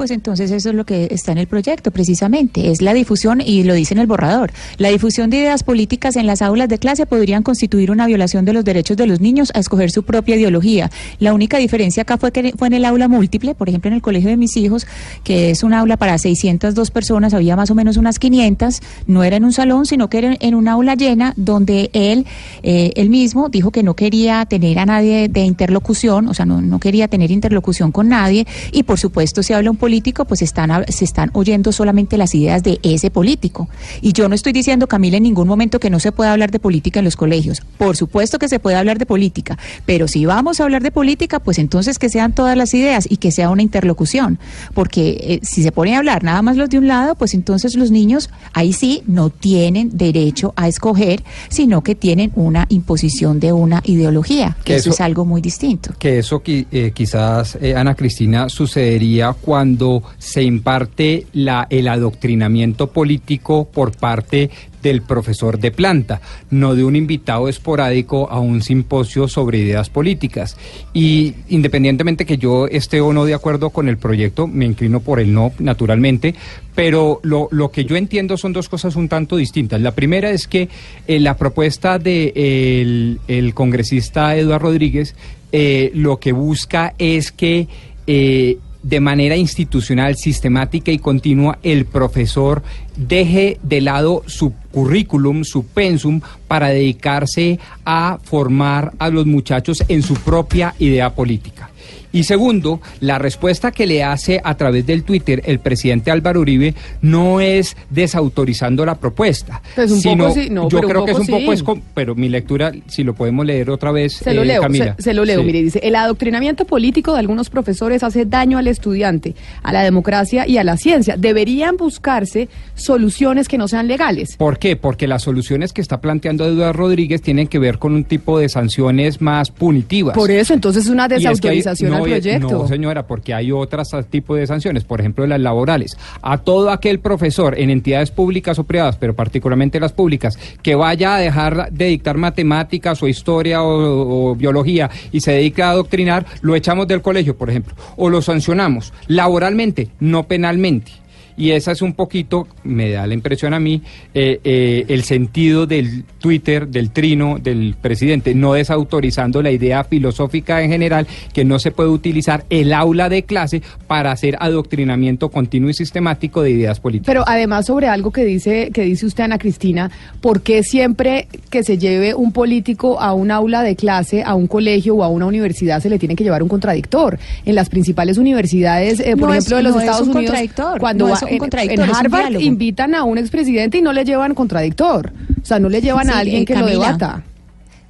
pues 0.00 0.12
entonces 0.12 0.50
eso 0.50 0.70
es 0.70 0.74
lo 0.74 0.86
que 0.86 1.08
está 1.10 1.32
en 1.32 1.36
el 1.36 1.46
proyecto, 1.46 1.90
precisamente. 1.90 2.70
Es 2.70 2.80
la 2.80 2.94
difusión, 2.94 3.42
y 3.42 3.64
lo 3.64 3.74
dice 3.74 3.92
en 3.92 4.00
el 4.00 4.06
borrador, 4.06 4.50
la 4.78 4.88
difusión 4.88 5.28
de 5.28 5.36
ideas 5.36 5.62
políticas 5.62 6.16
en 6.16 6.26
las 6.26 6.40
aulas 6.40 6.70
de 6.70 6.78
clase 6.78 7.04
podrían 7.04 7.42
constituir 7.42 7.90
una 7.90 8.06
violación 8.06 8.46
de 8.46 8.54
los 8.54 8.64
derechos 8.64 8.96
de 8.96 9.06
los 9.06 9.20
niños 9.20 9.52
a 9.54 9.58
escoger 9.58 9.90
su 9.90 10.02
propia 10.02 10.36
ideología. 10.36 10.90
La 11.18 11.34
única 11.34 11.58
diferencia 11.58 12.04
acá 12.04 12.16
fue 12.16 12.32
que 12.32 12.54
fue 12.56 12.68
en 12.68 12.72
el 12.72 12.86
aula 12.86 13.08
múltiple, 13.08 13.54
por 13.54 13.68
ejemplo 13.68 13.88
en 13.88 13.94
el 13.96 14.00
colegio 14.00 14.30
de 14.30 14.38
mis 14.38 14.56
hijos, 14.56 14.86
que 15.22 15.50
es 15.50 15.62
un 15.62 15.74
aula 15.74 15.98
para 15.98 16.16
602 16.16 16.90
personas, 16.90 17.34
había 17.34 17.54
más 17.54 17.70
o 17.70 17.74
menos 17.74 17.98
unas 17.98 18.18
500, 18.18 18.80
no 19.06 19.22
era 19.22 19.36
en 19.36 19.44
un 19.44 19.52
salón, 19.52 19.84
sino 19.84 20.08
que 20.08 20.16
era 20.16 20.36
en 20.40 20.54
un 20.54 20.66
aula 20.66 20.94
llena 20.94 21.34
donde 21.36 21.90
él, 21.92 22.24
eh, 22.62 23.06
mismo 23.10 23.50
dijo 23.50 23.70
que 23.70 23.82
no 23.82 23.92
quería 23.92 24.46
tener 24.46 24.78
a 24.78 24.86
nadie 24.86 25.28
de 25.28 25.40
interlocución, 25.40 26.26
o 26.28 26.32
sea, 26.32 26.46
no, 26.46 26.62
no 26.62 26.80
quería 26.80 27.06
tener 27.06 27.30
interlocución 27.30 27.92
con 27.92 28.08
nadie, 28.08 28.46
y 28.72 28.84
por 28.84 28.98
supuesto 28.98 29.42
se 29.42 29.52
habla 29.52 29.70
político, 29.90 30.24
pues 30.24 30.40
están, 30.40 30.84
se 30.86 31.04
están 31.04 31.30
oyendo 31.32 31.72
solamente 31.72 32.16
las 32.16 32.32
ideas 32.36 32.62
de 32.62 32.78
ese 32.84 33.10
político. 33.10 33.68
Y 34.00 34.12
yo 34.12 34.28
no 34.28 34.36
estoy 34.36 34.52
diciendo, 34.52 34.86
Camila, 34.86 35.16
en 35.16 35.24
ningún 35.24 35.48
momento 35.48 35.80
que 35.80 35.90
no 35.90 35.98
se 35.98 36.12
pueda 36.12 36.30
hablar 36.30 36.52
de 36.52 36.60
política 36.60 37.00
en 37.00 37.06
los 37.06 37.16
colegios. 37.16 37.60
Por 37.76 37.96
supuesto 37.96 38.38
que 38.38 38.48
se 38.48 38.60
puede 38.60 38.76
hablar 38.76 39.00
de 39.00 39.06
política, 39.06 39.58
pero 39.86 40.06
si 40.06 40.26
vamos 40.26 40.60
a 40.60 40.62
hablar 40.62 40.84
de 40.84 40.92
política, 40.92 41.40
pues 41.40 41.58
entonces 41.58 41.98
que 41.98 42.08
sean 42.08 42.32
todas 42.36 42.56
las 42.56 42.72
ideas 42.72 43.08
y 43.10 43.16
que 43.16 43.32
sea 43.32 43.50
una 43.50 43.62
interlocución. 43.62 44.38
Porque 44.74 45.18
eh, 45.22 45.40
si 45.42 45.64
se 45.64 45.72
pone 45.72 45.96
a 45.96 45.98
hablar 45.98 46.22
nada 46.22 46.40
más 46.40 46.56
los 46.56 46.70
de 46.70 46.78
un 46.78 46.86
lado, 46.86 47.16
pues 47.16 47.34
entonces 47.34 47.74
los 47.74 47.90
niños 47.90 48.30
ahí 48.52 48.72
sí 48.72 49.02
no 49.08 49.30
tienen 49.30 49.90
derecho 49.98 50.52
a 50.54 50.68
escoger, 50.68 51.24
sino 51.48 51.82
que 51.82 51.96
tienen 51.96 52.30
una 52.36 52.66
imposición 52.68 53.40
de 53.40 53.52
una 53.52 53.82
ideología, 53.84 54.56
que 54.62 54.76
eso, 54.76 54.90
es 54.90 55.00
algo 55.00 55.24
muy 55.24 55.40
distinto. 55.40 55.94
Que 55.98 56.20
eso 56.20 56.40
eh, 56.46 56.92
quizás, 56.94 57.58
eh, 57.60 57.74
Ana 57.74 57.96
Cristina, 57.96 58.48
sucedería 58.48 59.32
cuando 59.32 59.79
se 60.18 60.42
imparte 60.42 61.26
la, 61.32 61.66
el 61.70 61.88
adoctrinamiento 61.88 62.88
político 62.88 63.68
por 63.72 63.96
parte 63.96 64.50
del 64.82 65.02
profesor 65.02 65.58
de 65.58 65.70
planta, 65.70 66.20
no 66.50 66.74
de 66.74 66.84
un 66.84 66.96
invitado 66.96 67.48
esporádico 67.48 68.30
a 68.30 68.40
un 68.40 68.62
simposio 68.62 69.28
sobre 69.28 69.58
ideas 69.58 69.90
políticas. 69.90 70.56
Y 70.92 71.34
independientemente 71.48 72.24
que 72.24 72.38
yo 72.38 72.66
esté 72.66 73.00
o 73.00 73.12
no 73.12 73.24
de 73.24 73.34
acuerdo 73.34 73.70
con 73.70 73.88
el 73.88 73.98
proyecto, 73.98 74.46
me 74.46 74.64
inclino 74.64 75.00
por 75.00 75.20
el 75.20 75.32
no, 75.32 75.52
naturalmente, 75.58 76.34
pero 76.74 77.20
lo, 77.22 77.48
lo 77.50 77.70
que 77.70 77.84
yo 77.84 77.96
entiendo 77.96 78.36
son 78.36 78.52
dos 78.52 78.68
cosas 78.68 78.96
un 78.96 79.08
tanto 79.08 79.36
distintas. 79.36 79.80
La 79.80 79.94
primera 79.94 80.30
es 80.30 80.46
que 80.46 80.68
eh, 81.06 81.20
la 81.20 81.36
propuesta 81.36 81.98
del 81.98 82.32
de 82.34 83.18
el, 83.38 83.54
congresista 83.54 84.36
Eduardo 84.36 84.68
Rodríguez 84.68 85.14
eh, 85.52 85.90
lo 85.94 86.18
que 86.18 86.32
busca 86.32 86.94
es 86.98 87.32
que 87.32 87.66
eh, 88.06 88.58
de 88.82 89.00
manera 89.00 89.36
institucional, 89.36 90.16
sistemática 90.16 90.90
y 90.90 90.98
continua, 90.98 91.58
el 91.62 91.84
profesor 91.84 92.62
deje 92.96 93.58
de 93.62 93.80
lado 93.80 94.22
su 94.26 94.52
currículum, 94.70 95.44
su 95.44 95.66
pensum, 95.66 96.20
para 96.48 96.68
dedicarse 96.68 97.58
a 97.84 98.18
formar 98.22 98.92
a 98.98 99.10
los 99.10 99.26
muchachos 99.26 99.82
en 99.88 100.02
su 100.02 100.14
propia 100.14 100.74
idea 100.78 101.14
política. 101.14 101.70
Y 102.12 102.24
segundo, 102.24 102.80
la 103.00 103.18
respuesta 103.18 103.70
que 103.70 103.86
le 103.86 104.02
hace 104.02 104.40
a 104.42 104.56
través 104.56 104.84
del 104.86 105.04
Twitter 105.04 105.42
el 105.44 105.60
presidente 105.60 106.10
Álvaro 106.10 106.40
Uribe 106.40 106.74
no 107.02 107.40
es 107.40 107.76
desautorizando 107.88 108.84
la 108.84 108.96
propuesta. 108.96 109.62
Pues 109.74 109.90
un 109.92 110.00
sino, 110.00 110.24
poco 110.28 110.40
sí, 110.40 110.50
no, 110.50 110.68
yo 110.68 110.80
creo 110.80 111.04
que 111.04 111.12
es 111.12 111.18
un 111.18 111.64
poco, 111.64 111.80
pero 111.94 112.14
mi 112.14 112.28
lectura, 112.28 112.72
si 112.88 113.04
lo 113.04 113.14
podemos 113.14 113.46
leer 113.46 113.70
otra 113.70 113.92
vez, 113.92 114.14
se 114.14 114.34
lo 114.34 114.42
eh, 114.42 114.46
leo, 114.46 114.62
Camila. 114.62 114.94
Se, 114.98 115.04
se, 115.04 115.14
lo 115.14 115.24
leo, 115.24 115.40
Sí. 115.40 115.46
mire, 115.46 115.62
dice, 115.62 115.80
el 115.82 115.94
adoctrinamiento 115.94 116.64
político 116.64 117.12
de 117.12 117.20
algunos 117.20 117.48
profesores 117.48 118.02
hace 118.02 118.24
daño 118.24 118.58
al 118.58 118.66
estudiante, 118.66 119.34
a 119.62 119.72
la 119.72 119.82
democracia 119.82 120.46
y 120.48 120.58
a 120.58 120.64
la 120.64 120.76
ciencia. 120.76 121.16
Deberían 121.16 121.76
buscarse 121.76 122.48
soluciones 122.74 123.46
que 123.48 123.56
no 123.58 123.68
sean 123.68 123.86
legales. 123.86 124.36
¿Por 124.36 124.58
qué? 124.58 124.76
Porque 124.76 125.06
las 125.06 125.22
soluciones 125.22 125.72
que 125.72 125.80
está 125.80 126.00
planteando 126.00 126.44
Eduardo 126.44 126.72
Rodríguez 126.72 127.22
tienen 127.22 127.46
que 127.46 127.58
ver 127.58 127.78
con 127.78 127.94
un 127.94 128.04
tipo 128.04 128.38
de 128.38 128.48
sanciones 128.48 129.20
más 129.20 129.50
punitivas. 129.50 130.14
Por 130.16 130.30
eso, 130.30 130.54
entonces 130.54 130.84
es 130.84 130.90
una 130.90 131.04
es 131.04 131.10
desautorización 131.10 131.79
no, 131.88 131.98
eh, 132.06 132.10
proyecto. 132.10 132.48
No, 132.48 132.66
señora, 132.66 133.06
porque 133.06 133.34
hay 133.34 133.52
otros 133.52 133.88
tipos 134.08 134.38
de 134.38 134.46
sanciones, 134.46 134.84
por 134.84 135.00
ejemplo, 135.00 135.26
las 135.26 135.40
laborales. 135.40 135.96
A 136.22 136.38
todo 136.38 136.70
aquel 136.70 137.00
profesor 137.00 137.58
en 137.58 137.70
entidades 137.70 138.10
públicas 138.10 138.58
o 138.58 138.64
privadas, 138.64 138.96
pero 138.96 139.14
particularmente 139.14 139.80
las 139.80 139.92
públicas, 139.92 140.38
que 140.62 140.74
vaya 140.74 141.14
a 141.14 141.18
dejar 141.18 141.70
de 141.70 141.86
dictar 141.86 142.16
matemáticas 142.16 143.02
o 143.02 143.08
historia 143.08 143.62
o, 143.62 144.30
o 144.30 144.34
biología 144.34 144.90
y 145.12 145.20
se 145.20 145.32
dedica 145.32 145.68
a 145.68 145.70
adoctrinar, 145.72 146.26
lo 146.42 146.54
echamos 146.54 146.86
del 146.86 147.02
colegio, 147.02 147.36
por 147.36 147.50
ejemplo, 147.50 147.74
o 147.96 148.10
lo 148.10 148.22
sancionamos 148.22 148.92
laboralmente, 149.06 149.88
no 150.00 150.24
penalmente. 150.24 150.92
Y 151.40 151.52
esa 151.52 151.72
es 151.72 151.80
un 151.80 151.94
poquito, 151.94 152.46
me 152.64 152.90
da 152.90 153.06
la 153.06 153.14
impresión 153.14 153.54
a 153.54 153.58
mí, 153.60 153.80
eh, 154.12 154.40
eh, 154.44 154.84
el 154.88 155.04
sentido 155.04 155.66
del 155.66 156.04
Twitter, 156.18 156.68
del 156.68 156.90
trino 156.90 157.38
del 157.42 157.76
presidente, 157.80 158.34
no 158.34 158.52
desautorizando 158.52 159.40
la 159.40 159.50
idea 159.50 159.82
filosófica 159.84 160.62
en 160.62 160.70
general, 160.70 161.06
que 161.32 161.46
no 161.46 161.58
se 161.58 161.70
puede 161.70 161.88
utilizar 161.88 162.44
el 162.50 162.74
aula 162.74 163.08
de 163.08 163.22
clase 163.22 163.62
para 163.86 164.12
hacer 164.12 164.36
adoctrinamiento 164.38 165.30
continuo 165.30 165.70
y 165.70 165.74
sistemático 165.74 166.42
de 166.42 166.50
ideas 166.50 166.78
políticas. 166.78 167.06
Pero 167.06 167.24
además 167.26 167.64
sobre 167.64 167.88
algo 167.88 168.10
que 168.12 168.24
dice 168.26 168.70
que 168.74 168.82
dice 168.82 169.06
usted 169.06 169.24
Ana 169.24 169.38
Cristina, 169.38 169.90
¿por 170.20 170.42
qué 170.42 170.62
siempre 170.62 171.26
que 171.48 171.62
se 171.62 171.78
lleve 171.78 172.14
un 172.14 172.32
político 172.32 173.00
a 173.00 173.14
un 173.14 173.30
aula 173.30 173.62
de 173.62 173.76
clase, 173.76 174.22
a 174.22 174.34
un 174.34 174.46
colegio 174.46 174.96
o 174.96 175.04
a 175.04 175.08
una 175.08 175.24
universidad 175.24 175.80
se 175.80 175.88
le 175.88 175.98
tiene 175.98 176.16
que 176.16 176.24
llevar 176.24 176.42
un 176.42 176.50
contradictor? 176.50 177.18
En 177.46 177.54
las 177.54 177.70
principales 177.70 178.18
universidades, 178.18 179.00
eh, 179.00 179.16
por 179.16 179.28
No 179.28 179.34
es- 179.34 179.38
ejemplo, 179.46 179.56
de 179.56 179.62
los 179.62 179.72
no 179.74 179.78
es 179.80 179.84
Estados 179.86 180.08
un 180.08 180.16
Unidos, 180.18 180.36
cuando 180.78 181.06
no 181.06 181.12
va 181.12 181.29
en- 181.32 181.38
contradictor, 181.38 181.88
Harvard 181.94 182.40
invitan 182.40 182.94
a 182.94 183.04
un 183.04 183.18
expresidente 183.18 183.78
y 183.78 183.82
no 183.82 183.92
le 183.92 184.04
llevan 184.04 184.34
contradictor, 184.34 185.12
o 185.42 185.44
sea, 185.44 185.58
no 185.58 185.68
le 185.68 185.80
llevan 185.80 186.06
Sí, 186.06 186.12
a 186.12 186.18
alguien 186.18 186.42
eh, 186.42 186.44
que 186.44 186.56
lo 186.56 186.66
debata. 186.66 187.22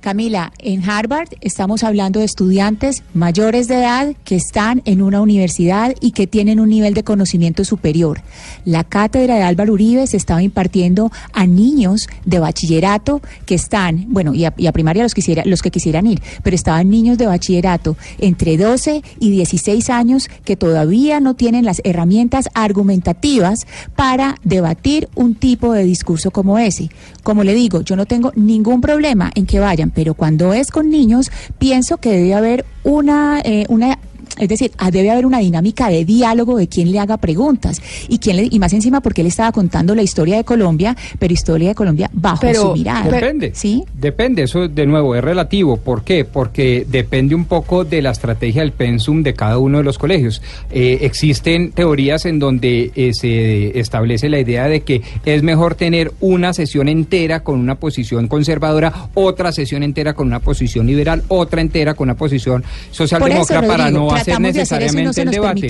Camila, 0.01 0.51
en 0.59 0.89
Harvard 0.89 1.29
estamos 1.43 1.85
hablando 1.85 2.21
de 2.21 2.25
estudiantes 2.25 3.03
mayores 3.13 3.69
de 3.69 3.75
edad 3.75 4.15
que 4.25 4.35
están 4.35 4.81
en 4.87 5.03
una 5.03 5.21
universidad 5.21 5.95
y 6.01 6.13
que 6.13 6.27
tienen 6.27 6.59
un 6.59 6.71
nivel 6.71 6.95
de 6.95 7.05
conocimiento 7.05 7.67
superior. 7.67 8.23
La 8.65 8.83
cátedra 8.83 9.37
de 9.37 9.43
Álvaro 9.43 9.75
Uribe 9.75 10.07
se 10.07 10.17
estaba 10.17 10.43
impartiendo 10.43 11.13
a 11.35 11.47
niños 11.47 12.09
de 12.25 12.39
bachillerato 12.39 13.21
que 13.45 13.55
están, 13.55 14.07
bueno, 14.09 14.33
y 14.33 14.47
a, 14.47 14.55
y 14.57 14.69
a 14.69 14.73
primaria 14.73 15.03
los, 15.03 15.13
quisiera, 15.13 15.43
los 15.45 15.61
que 15.61 15.71
quisieran 15.71 16.07
ir, 16.07 16.23
pero 16.43 16.55
estaban 16.55 16.89
niños 16.89 17.19
de 17.19 17.27
bachillerato 17.27 17.99
entre 18.19 18.57
12 18.57 19.03
y 19.19 19.31
16 19.31 19.91
años 19.91 20.31
que 20.45 20.57
todavía 20.57 21.21
no 21.21 21.35
tienen 21.35 21.67
las 21.67 21.83
herramientas 21.85 22.49
argumentativas 22.55 23.67
para 23.97 24.37
debatir 24.45 25.11
un 25.15 25.35
tipo 25.35 25.75
de 25.75 25.85
discurso 25.85 26.31
como 26.31 26.59
ese. 26.59 26.89
Como 27.23 27.45
le 27.45 27.53
digo, 27.53 27.83
yo 27.83 27.97
no 27.97 28.07
tengo 28.07 28.33
ningún 28.35 28.81
problema 28.81 29.31
en 29.35 29.45
que 29.45 29.61
vayan, 29.61 29.90
pero 29.95 30.15
cuando 30.15 30.53
es 30.53 30.71
con 30.71 30.91
niños, 30.91 31.31
pienso 31.59 31.99
que 31.99 32.11
debe 32.11 32.35
haber 32.35 32.65
una, 32.85 33.41
eh, 33.45 33.67
una 33.69 33.99
Es 34.41 34.49
decir, 34.49 34.73
ah, 34.79 34.91
debe 34.91 35.11
haber 35.11 35.27
una 35.27 35.39
dinámica 35.39 35.89
de 35.89 36.05
diálogo 36.05 36.57
de 36.57 36.67
quien 36.67 36.91
le 36.91 36.99
haga 36.99 37.19
preguntas 37.19 37.81
y 38.09 38.19
quién 38.19 38.37
le, 38.37 38.49
y 38.51 38.59
más 38.59 38.73
encima 38.73 39.01
porque 39.01 39.21
él 39.21 39.27
estaba 39.27 39.53
contando 39.53 39.95
la 39.95 40.03
historia 40.03 40.37
de 40.37 40.45
Colombia, 40.45 40.97
pero 41.19 41.33
historia 41.33 41.69
de 41.69 41.75
Colombia 41.75 42.11
bajo 42.13 42.53
su 42.55 42.73
mirada. 42.73 43.11
Depende. 43.11 43.53
¿Sí? 43.55 43.85
Depende, 43.95 44.45
eso 44.45 44.69
de 44.69 44.87
nuevo 44.87 45.15
es 45.15 45.23
relativo. 45.23 45.77
¿Por 45.77 46.03
qué? 46.03 46.25
Porque 46.25 46.87
depende 46.89 47.35
un 47.35 47.45
poco 47.45 47.85
de 47.85 48.03
la 48.03 48.11
estrategia 48.11 48.63
del 48.63 48.73
pensum 48.73 49.23
de 49.23 49.35
cada 49.35 49.59
uno 49.59 49.79
de 49.79 49.85
los 49.85 49.99
colegios. 49.99 50.41
Eh, 50.71 50.99
existen 51.03 51.73
teorías 51.73 52.25
en 52.25 52.39
donde 52.39 52.93
eh, 52.95 53.13
se 53.13 53.79
establece 53.79 54.29
la 54.29 54.41
idea 54.41 54.69
de 54.69 54.81
que 54.81 55.03
es 55.25 55.43
mejor 55.43 55.75
tener 55.75 56.13
una 56.21 56.53
sesión 56.53 56.89
entera 56.89 57.41
con 57.41 57.59
una 57.59 57.75
posición 57.75 58.29
conservadora, 58.29 59.09
otra 59.15 59.53
sesión 59.53 59.83
entera 59.83 60.15
con 60.15 60.27
una 60.27 60.41
posición 60.41 60.87
liberal, 60.87 61.23
otra 61.29 61.61
entera 61.61 61.95
con 61.95 62.09
una 62.09 62.17
posición 62.17 62.65
socialdemócrata 62.91 63.67
para 63.67 63.91
no 63.91 64.13
hacer 64.13 64.30
necesariamente 64.39 65.23
el 65.23 65.31
debate. 65.31 65.69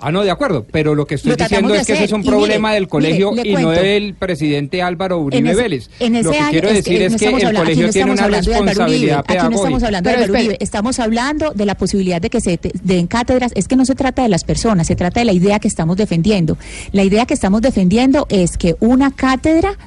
Ah, 0.00 0.10
no, 0.10 0.22
de 0.22 0.30
acuerdo, 0.30 0.66
pero 0.70 0.94
lo 0.94 1.06
que 1.06 1.14
estoy 1.14 1.34
diciendo 1.34 1.74
es 1.74 1.86
que 1.86 1.94
ese 1.94 2.04
es 2.04 2.12
un 2.12 2.22
problema 2.22 2.74
del 2.74 2.88
colegio 2.88 3.32
y 3.42 3.54
no 3.54 3.70
del 3.70 4.14
presidente 4.14 4.82
Álvaro 4.82 5.18
Uribe 5.18 5.54
Vélez. 5.54 5.88
lo 5.98 6.30
que 6.30 6.38
quiero 6.50 6.72
decir 6.72 7.02
es 7.02 7.16
que, 7.16 7.28
el 7.28 7.54
colegio 7.54 7.90
tiene 7.90 8.12
una 8.12 8.28
responsabilidad 8.28 9.24
pedagógica. 9.24 9.46
Aquí 9.46 9.54
no 9.54 9.56
estamos 9.56 9.82
hablando 9.82 10.10
de 10.10 10.30
Uribe, 10.30 10.56
estamos 10.60 10.98
hablando 10.98 11.52
de 11.52 11.66
la 11.66 11.74
posibilidad 11.76 12.20
de 12.20 12.30
que 12.30 12.40
se 12.40 12.58
den 12.82 13.06
cátedras. 13.06 13.52
Es 13.54 13.68
que 13.68 13.76
no 13.76 13.84
se 13.84 13.94
trata 13.94 14.22
de 14.22 14.28
las 14.28 14.44
personas, 14.44 14.86
se 14.86 14.96
trata 14.96 15.20
de 15.20 15.26
la 15.26 15.32
idea 15.32 15.58
que 15.58 15.68
estamos 15.68 15.96
defendiendo. 15.96 16.58
La 16.92 17.02
idea 17.02 17.24
que 17.26 17.34
estamos 17.34 17.62
defendiendo 17.62 18.26
es 18.28 18.58
que 18.58 18.76
una 18.80 19.10
cátedra 19.10 19.78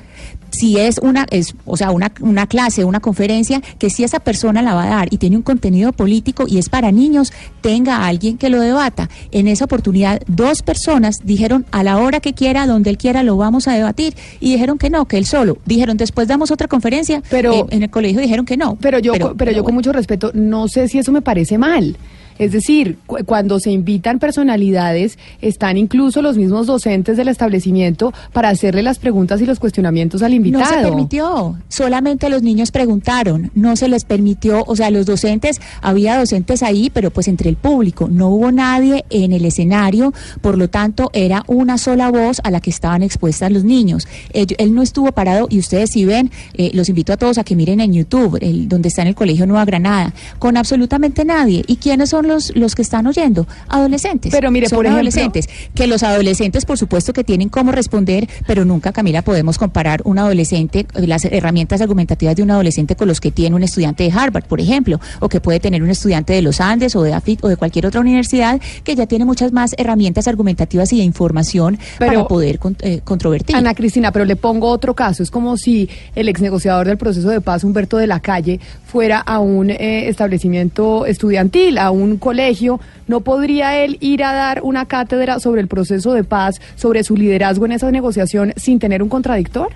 si 0.49 0.77
es 0.77 0.99
una, 0.99 1.25
es, 1.29 1.55
o 1.65 1.77
sea, 1.77 1.91
una, 1.91 2.11
una 2.21 2.47
clase, 2.47 2.83
una 2.83 2.99
conferencia, 2.99 3.61
que 3.79 3.89
si 3.89 4.03
esa 4.03 4.19
persona 4.19 4.61
la 4.61 4.73
va 4.73 4.83
a 4.83 4.89
dar 4.89 5.07
y 5.11 5.17
tiene 5.17 5.37
un 5.37 5.43
contenido 5.43 5.91
político 5.91 6.45
y 6.47 6.57
es 6.57 6.69
para 6.69 6.91
niños, 6.91 7.33
tenga 7.61 7.97
a 7.97 8.07
alguien 8.07 8.37
que 8.37 8.49
lo 8.49 8.59
debata. 8.59 9.09
En 9.31 9.47
esa 9.47 9.65
oportunidad, 9.65 10.21
dos 10.27 10.61
personas 10.61 11.17
dijeron 11.23 11.65
a 11.71 11.83
la 11.83 11.97
hora 11.97 12.19
que 12.19 12.33
quiera, 12.33 12.67
donde 12.67 12.89
él 12.89 12.97
quiera, 12.97 13.23
lo 13.23 13.37
vamos 13.37 13.67
a 13.67 13.73
debatir. 13.73 14.15
Y 14.39 14.51
dijeron 14.51 14.77
que 14.77 14.89
no, 14.89 15.05
que 15.05 15.17
él 15.17 15.25
solo. 15.25 15.57
Dijeron, 15.65 15.97
después 15.97 16.27
damos 16.27 16.51
otra 16.51 16.67
conferencia. 16.67 17.21
Pero, 17.29 17.53
eh, 17.53 17.65
en 17.69 17.83
el 17.83 17.89
colegio 17.89 18.21
dijeron 18.21 18.45
que 18.45 18.57
no. 18.57 18.77
Pero 18.79 18.99
yo, 18.99 19.13
pero, 19.37 19.51
yo 19.51 19.63
con 19.63 19.73
mucho 19.75 19.91
respeto, 19.91 20.31
no 20.33 20.67
sé 20.67 20.87
si 20.87 20.99
eso 20.99 21.11
me 21.11 21.21
parece 21.21 21.57
mal. 21.57 21.97
Es 22.39 22.51
decir, 22.51 22.97
cuando 23.25 23.59
se 23.59 23.71
invitan 23.71 24.19
personalidades, 24.19 25.17
están 25.41 25.77
incluso 25.77 26.21
los 26.21 26.37
mismos 26.37 26.67
docentes 26.67 27.17
del 27.17 27.27
establecimiento 27.27 28.13
para 28.33 28.49
hacerle 28.49 28.83
las 28.83 28.99
preguntas 28.99 29.41
y 29.41 29.45
los 29.45 29.59
cuestionamientos 29.59 30.21
al 30.21 30.33
invitado. 30.33 30.63
No 30.63 30.69
se 30.69 30.83
permitió, 30.83 31.57
solamente 31.67 32.29
los 32.29 32.43
niños 32.43 32.71
preguntaron, 32.71 33.51
no 33.55 33.75
se 33.75 33.87
les 33.87 34.05
permitió, 34.05 34.63
o 34.65 34.75
sea, 34.75 34.91
los 34.91 35.05
docentes, 35.05 35.59
había 35.81 36.17
docentes 36.17 36.63
ahí, 36.63 36.89
pero 36.89 37.11
pues 37.11 37.27
entre 37.27 37.49
el 37.49 37.55
público, 37.55 38.07
no 38.09 38.29
hubo 38.29 38.51
nadie 38.51 39.05
en 39.09 39.33
el 39.33 39.45
escenario, 39.45 40.13
por 40.41 40.57
lo 40.57 40.69
tanto 40.69 41.09
era 41.13 41.43
una 41.47 41.77
sola 41.77 42.09
voz 42.09 42.39
a 42.43 42.51
la 42.51 42.59
que 42.59 42.69
estaban 42.69 43.03
expuestas 43.03 43.51
los 43.51 43.63
niños. 43.63 44.07
Él, 44.33 44.73
no 44.73 44.81
estuvo 44.81 45.11
parado 45.11 45.47
y 45.49 45.59
ustedes 45.59 45.91
si 45.91 46.05
ven, 46.05 46.31
eh, 46.53 46.71
los 46.73 46.89
invito 46.89 47.13
a 47.13 47.17
todos 47.17 47.37
a 47.37 47.43
que 47.43 47.55
miren 47.55 47.79
en 47.79 47.93
YouTube, 47.93 48.37
el, 48.41 48.67
donde 48.67 48.89
está 48.89 49.01
en 49.01 49.09
el 49.09 49.15
Colegio 49.15 49.47
Nueva 49.47 49.65
Granada, 49.65 50.13
con 50.39 50.57
absolutamente 50.57 51.25
nadie. 51.25 51.63
¿Y 51.67 51.77
quiénes 51.77 52.09
son 52.09 52.26
los, 52.27 52.55
los 52.55 52.75
que 52.75 52.81
están 52.81 53.07
oyendo? 53.07 53.47
Adolescentes. 53.67 54.31
Pero 54.31 54.51
mire, 54.51 54.69
por 54.69 54.85
ejemplo, 54.85 54.97
adolescentes. 54.97 55.49
Que 55.73 55.87
los 55.87 56.03
adolescentes, 56.03 56.65
por 56.65 56.77
supuesto, 56.77 57.13
que 57.13 57.23
tienen 57.23 57.49
cómo 57.49 57.71
responder, 57.71 58.27
pero 58.45 58.65
nunca, 58.65 58.91
Camila, 58.91 59.21
podemos 59.21 59.57
comparar 59.57 60.01
un 60.03 60.19
adolescente, 60.19 60.85
las 60.93 61.25
herramientas 61.25 61.81
argumentativas 61.81 62.35
de 62.35 62.43
un 62.43 62.51
adolescente 62.51 62.95
con 62.95 63.07
los 63.07 63.19
que 63.19 63.31
tiene 63.31 63.55
un 63.55 63.63
estudiante 63.63 64.03
de 64.03 64.11
Harvard, 64.11 64.45
por 64.45 64.59
ejemplo, 64.59 64.99
o 65.19 65.29
que 65.29 65.41
puede 65.41 65.59
tener 65.59 65.83
un 65.83 65.89
estudiante 65.89 66.33
de 66.33 66.41
los 66.41 66.61
Andes 66.61 66.95
o 66.95 67.03
de 67.03 67.13
AFIT 67.13 67.43
o 67.43 67.47
de 67.47 67.57
cualquier 67.57 67.85
otra 67.85 68.01
universidad 68.01 68.59
que 68.83 68.95
ya 68.95 69.07
tiene 69.07 69.25
muchas 69.25 69.51
más 69.51 69.73
herramientas 69.77 70.27
argumentativas 70.27 70.91
y 70.93 70.97
de 70.97 71.03
información 71.03 71.77
para 71.99 72.27
poder 72.27 72.59
eh, 72.81 73.01
controvertir. 73.03 73.55
Ana 73.55 73.73
Cristina, 73.73 74.11
pero 74.11 74.25
le 74.25 74.35
pongo 74.35 74.69
otro 74.69 74.93
caso. 74.93 75.23
Es 75.23 75.31
como 75.31 75.57
si 75.57 75.89
el 76.15 76.29
ex 76.29 76.41
negociador 76.41 76.87
del 76.87 76.97
proceso 76.97 77.29
de 77.29 77.41
paz, 77.41 77.63
Humberto 77.63 77.97
de 77.97 78.07
la 78.07 78.19
Calle, 78.19 78.59
fuera 78.85 79.19
a 79.19 79.39
un 79.39 79.69
eh, 79.69 80.07
establecimiento 80.09 81.05
estudiantil, 81.05 81.77
a 81.77 81.91
un 81.91 82.16
colegio, 82.17 82.79
¿no 83.07 83.21
podría 83.21 83.83
él 83.83 83.97
ir 83.99 84.23
a 84.23 84.33
dar 84.33 84.61
una 84.63 84.85
cátedra 84.85 85.39
sobre 85.39 85.61
el 85.61 85.67
proceso 85.67 86.13
de 86.13 86.23
paz, 86.23 86.59
sobre 86.75 87.03
su 87.03 87.15
liderazgo 87.15 87.65
en 87.65 87.73
esa 87.73 87.91
negociación 87.91 88.53
sin 88.57 88.79
tener 88.79 89.03
un 89.03 89.09
contradictor? 89.09 89.73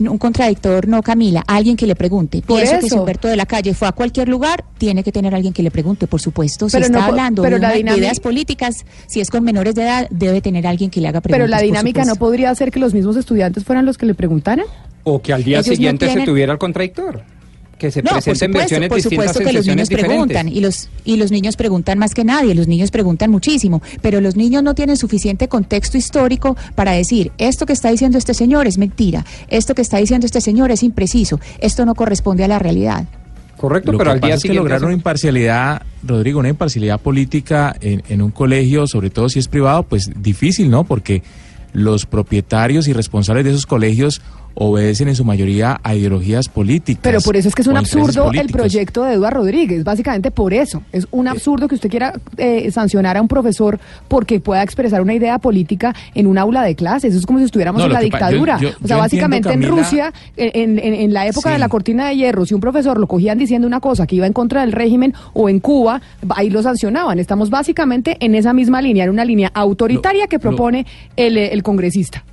un 0.00 0.18
contradictor, 0.18 0.88
no 0.88 1.02
Camila, 1.02 1.44
alguien 1.46 1.76
que 1.76 1.86
le 1.86 1.94
pregunte. 1.94 2.42
Pienso 2.42 2.78
que 2.80 2.88
si 2.88 2.94
Humberto 2.96 3.28
de 3.28 3.36
la 3.36 3.46
Calle 3.46 3.74
fue 3.74 3.88
a 3.88 3.92
cualquier 3.92 4.28
lugar, 4.28 4.64
tiene 4.78 5.04
que 5.04 5.12
tener 5.12 5.34
alguien 5.34 5.52
que 5.52 5.62
le 5.62 5.70
pregunte, 5.70 6.06
por 6.06 6.20
supuesto. 6.20 6.68
Si 6.68 6.78
está 6.78 7.06
hablando 7.06 7.42
de, 7.42 7.80
ideas 7.96 8.20
políticas, 8.20 8.84
si 9.06 9.20
es 9.20 9.30
con 9.30 9.44
menores 9.44 9.74
de 9.74 9.82
edad, 9.82 10.08
debe 10.10 10.40
tener 10.40 10.66
alguien 10.66 10.90
que 10.90 11.00
le 11.00 11.08
haga 11.08 11.20
preguntas. 11.20 11.46
Pero 11.46 11.48
la 11.48 11.62
dinámica 11.62 12.04
no 12.04 12.16
podría 12.16 12.54
ser 12.54 12.70
que 12.70 12.80
los 12.80 12.92
mismos 12.92 13.16
estudiantes 13.16 13.64
fueran 13.64 13.86
los 13.86 13.98
que 13.98 14.06
le 14.06 14.14
preguntaran. 14.14 14.66
O 15.04 15.20
que 15.20 15.32
al 15.32 15.44
día 15.44 15.62
siguiente 15.62 16.12
se 16.12 16.22
tuviera 16.22 16.52
el 16.52 16.58
contradictor 16.58 17.22
que 17.84 17.90
se 17.90 18.02
presenten 18.02 18.52
versiones 18.52 18.88
por 18.88 19.02
supuesto 19.02 19.40
que 19.40 19.52
los 19.52 19.66
niños 19.66 19.88
preguntan 19.88 20.48
y 20.48 20.60
los 20.60 20.88
y 21.04 21.16
los 21.16 21.30
niños 21.30 21.56
preguntan 21.56 21.98
más 21.98 22.14
que 22.14 22.24
nadie, 22.24 22.54
los 22.54 22.68
niños 22.68 22.90
preguntan 22.90 23.30
muchísimo, 23.30 23.82
pero 24.00 24.20
los 24.20 24.36
niños 24.36 24.62
no 24.62 24.74
tienen 24.74 24.96
suficiente 24.96 25.48
contexto 25.48 25.98
histórico 25.98 26.56
para 26.74 26.92
decir 26.92 27.32
esto 27.38 27.66
que 27.66 27.72
está 27.72 27.90
diciendo 27.90 28.18
este 28.18 28.34
señor 28.34 28.66
es 28.66 28.78
mentira, 28.78 29.24
esto 29.48 29.74
que 29.74 29.82
está 29.82 29.98
diciendo 29.98 30.26
este 30.26 30.40
señor 30.40 30.70
es 30.70 30.82
impreciso, 30.82 31.40
esto 31.60 31.84
no 31.84 31.94
corresponde 31.94 32.44
a 32.44 32.48
la 32.48 32.58
realidad. 32.58 33.04
Correcto, 33.56 33.96
pero 33.96 34.10
al 34.10 34.20
día 34.20 34.36
siguiente 34.36 34.48
que 34.48 34.54
lograr 34.54 34.84
una 34.84 34.92
imparcialidad, 34.92 35.82
Rodrigo, 36.02 36.40
una 36.40 36.48
imparcialidad 36.48 37.00
política 37.00 37.74
en, 37.80 38.02
en 38.08 38.20
un 38.20 38.30
colegio, 38.30 38.86
sobre 38.86 39.10
todo 39.10 39.28
si 39.28 39.38
es 39.38 39.48
privado, 39.48 39.84
pues 39.84 40.10
difícil, 40.20 40.70
¿no? 40.70 40.84
Porque 40.84 41.22
los 41.72 42.06
propietarios 42.06 42.88
y 42.88 42.92
responsables 42.92 43.44
de 43.44 43.50
esos 43.50 43.66
colegios 43.66 44.22
obedecen 44.54 45.08
en 45.08 45.16
su 45.16 45.24
mayoría 45.24 45.80
a 45.82 45.94
ideologías 45.94 46.48
políticas. 46.48 47.00
Pero 47.02 47.20
por 47.20 47.36
eso 47.36 47.48
es 47.48 47.54
que 47.54 47.62
es 47.62 47.68
un 47.68 47.76
absurdo 47.76 48.30
el 48.32 48.48
proyecto 48.48 49.04
de 49.04 49.14
Eduardo 49.14 49.40
Rodríguez, 49.40 49.84
básicamente 49.84 50.30
por 50.30 50.54
eso. 50.54 50.82
Es 50.92 51.06
un 51.10 51.28
absurdo 51.28 51.68
que 51.68 51.74
usted 51.74 51.90
quiera 51.90 52.14
eh, 52.36 52.70
sancionar 52.70 53.16
a 53.16 53.22
un 53.22 53.28
profesor 53.28 53.78
porque 54.08 54.40
pueda 54.40 54.62
expresar 54.62 55.02
una 55.02 55.14
idea 55.14 55.38
política 55.38 55.94
en 56.14 56.26
un 56.26 56.38
aula 56.38 56.62
de 56.62 56.74
clases. 56.74 57.10
Eso 57.10 57.18
es 57.18 57.26
como 57.26 57.38
si 57.38 57.46
estuviéramos 57.46 57.82
en 57.82 57.92
la 57.92 58.00
dictadura. 58.00 58.58
o 58.82 58.86
sea, 58.86 58.96
básicamente 58.96 59.52
en 59.52 59.62
Rusia, 59.62 60.12
en, 60.36 60.78
en, 60.78 61.12
la 61.12 61.26
época 61.26 61.50
de 61.50 61.58
la 61.58 61.68
cortina 61.68 62.08
de 62.08 62.16
hierro, 62.16 62.46
si 62.46 62.54
un 62.54 62.60
profesor 62.60 62.98
lo 62.98 63.06
cogían 63.06 63.38
diciendo 63.38 63.66
una 63.66 63.80
cosa 63.80 64.06
que 64.06 64.16
iba 64.16 64.26
en 64.26 64.32
contra 64.32 64.60
del 64.60 64.72
régimen 64.72 65.14
o 65.32 65.48
en 65.48 65.60
Cuba, 65.60 66.00
ahí 66.30 66.50
lo 66.50 66.62
sancionaban. 66.62 67.18
Estamos 67.18 67.50
básicamente 67.50 68.16
en 68.20 68.34
esa 68.34 68.52
misma 68.52 68.80
línea, 68.80 69.04
en 69.04 69.10
una 69.10 69.24
línea 69.24 69.50
autoritaria 69.54 70.26
que 70.26 70.38
propone 70.38 70.86
el, 71.16 71.36
el 71.36 71.62
congresista. 71.62 72.24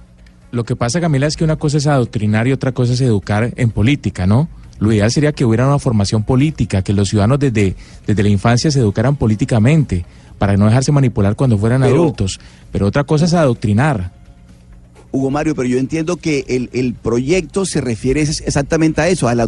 Lo 0.51 0.63
que 0.63 0.75
pasa, 0.75 1.00
Camila, 1.00 1.27
es 1.27 1.38
que 1.38 1.43
una 1.43 1.55
cosa 1.55 1.77
es 1.77 1.88
adoctrinar 1.88 2.48
y 2.48 2.51
otra 2.51 2.74
cosa 2.74 2.93
es 2.93 3.01
educar 3.01 3.53
en 3.55 3.72
política, 3.72 4.27
¿no? 4.27 4.50
Lo 4.79 4.91
ideal 4.91 5.12
sería 5.12 5.31
que 5.31 5.46
hubiera 5.46 5.67
una 5.67 5.79
formación 5.79 6.24
política, 6.24 6.81
que 6.81 6.91
los 6.91 7.10
ciudadanos 7.10 7.39
desde, 7.39 7.75
desde 8.05 8.24
la 8.24 8.29
infancia 8.29 8.72
se 8.72 8.79
educaran 8.79 9.15
políticamente, 9.15 10.05
para 10.38 10.58
no 10.58 10.65
dejarse 10.65 10.91
manipular 10.91 11.36
cuando 11.36 11.58
fueran 11.58 11.84
adultos. 11.84 12.39
Pero 12.72 12.88
otra 12.88 13.03
cosa 13.03 13.25
es 13.25 13.34
adoctrinar. 13.34 14.12
Hugo 15.12 15.30
Mario, 15.30 15.56
pero 15.56 15.68
yo 15.68 15.77
entiendo 15.77 16.18
que 16.18 16.46
el, 16.48 16.94
proyecto 16.94 17.65
se 17.65 17.82
refiere 17.82 18.22
exactamente 18.22 19.01
a 19.01 19.08
eso, 19.08 19.27
al, 19.27 19.39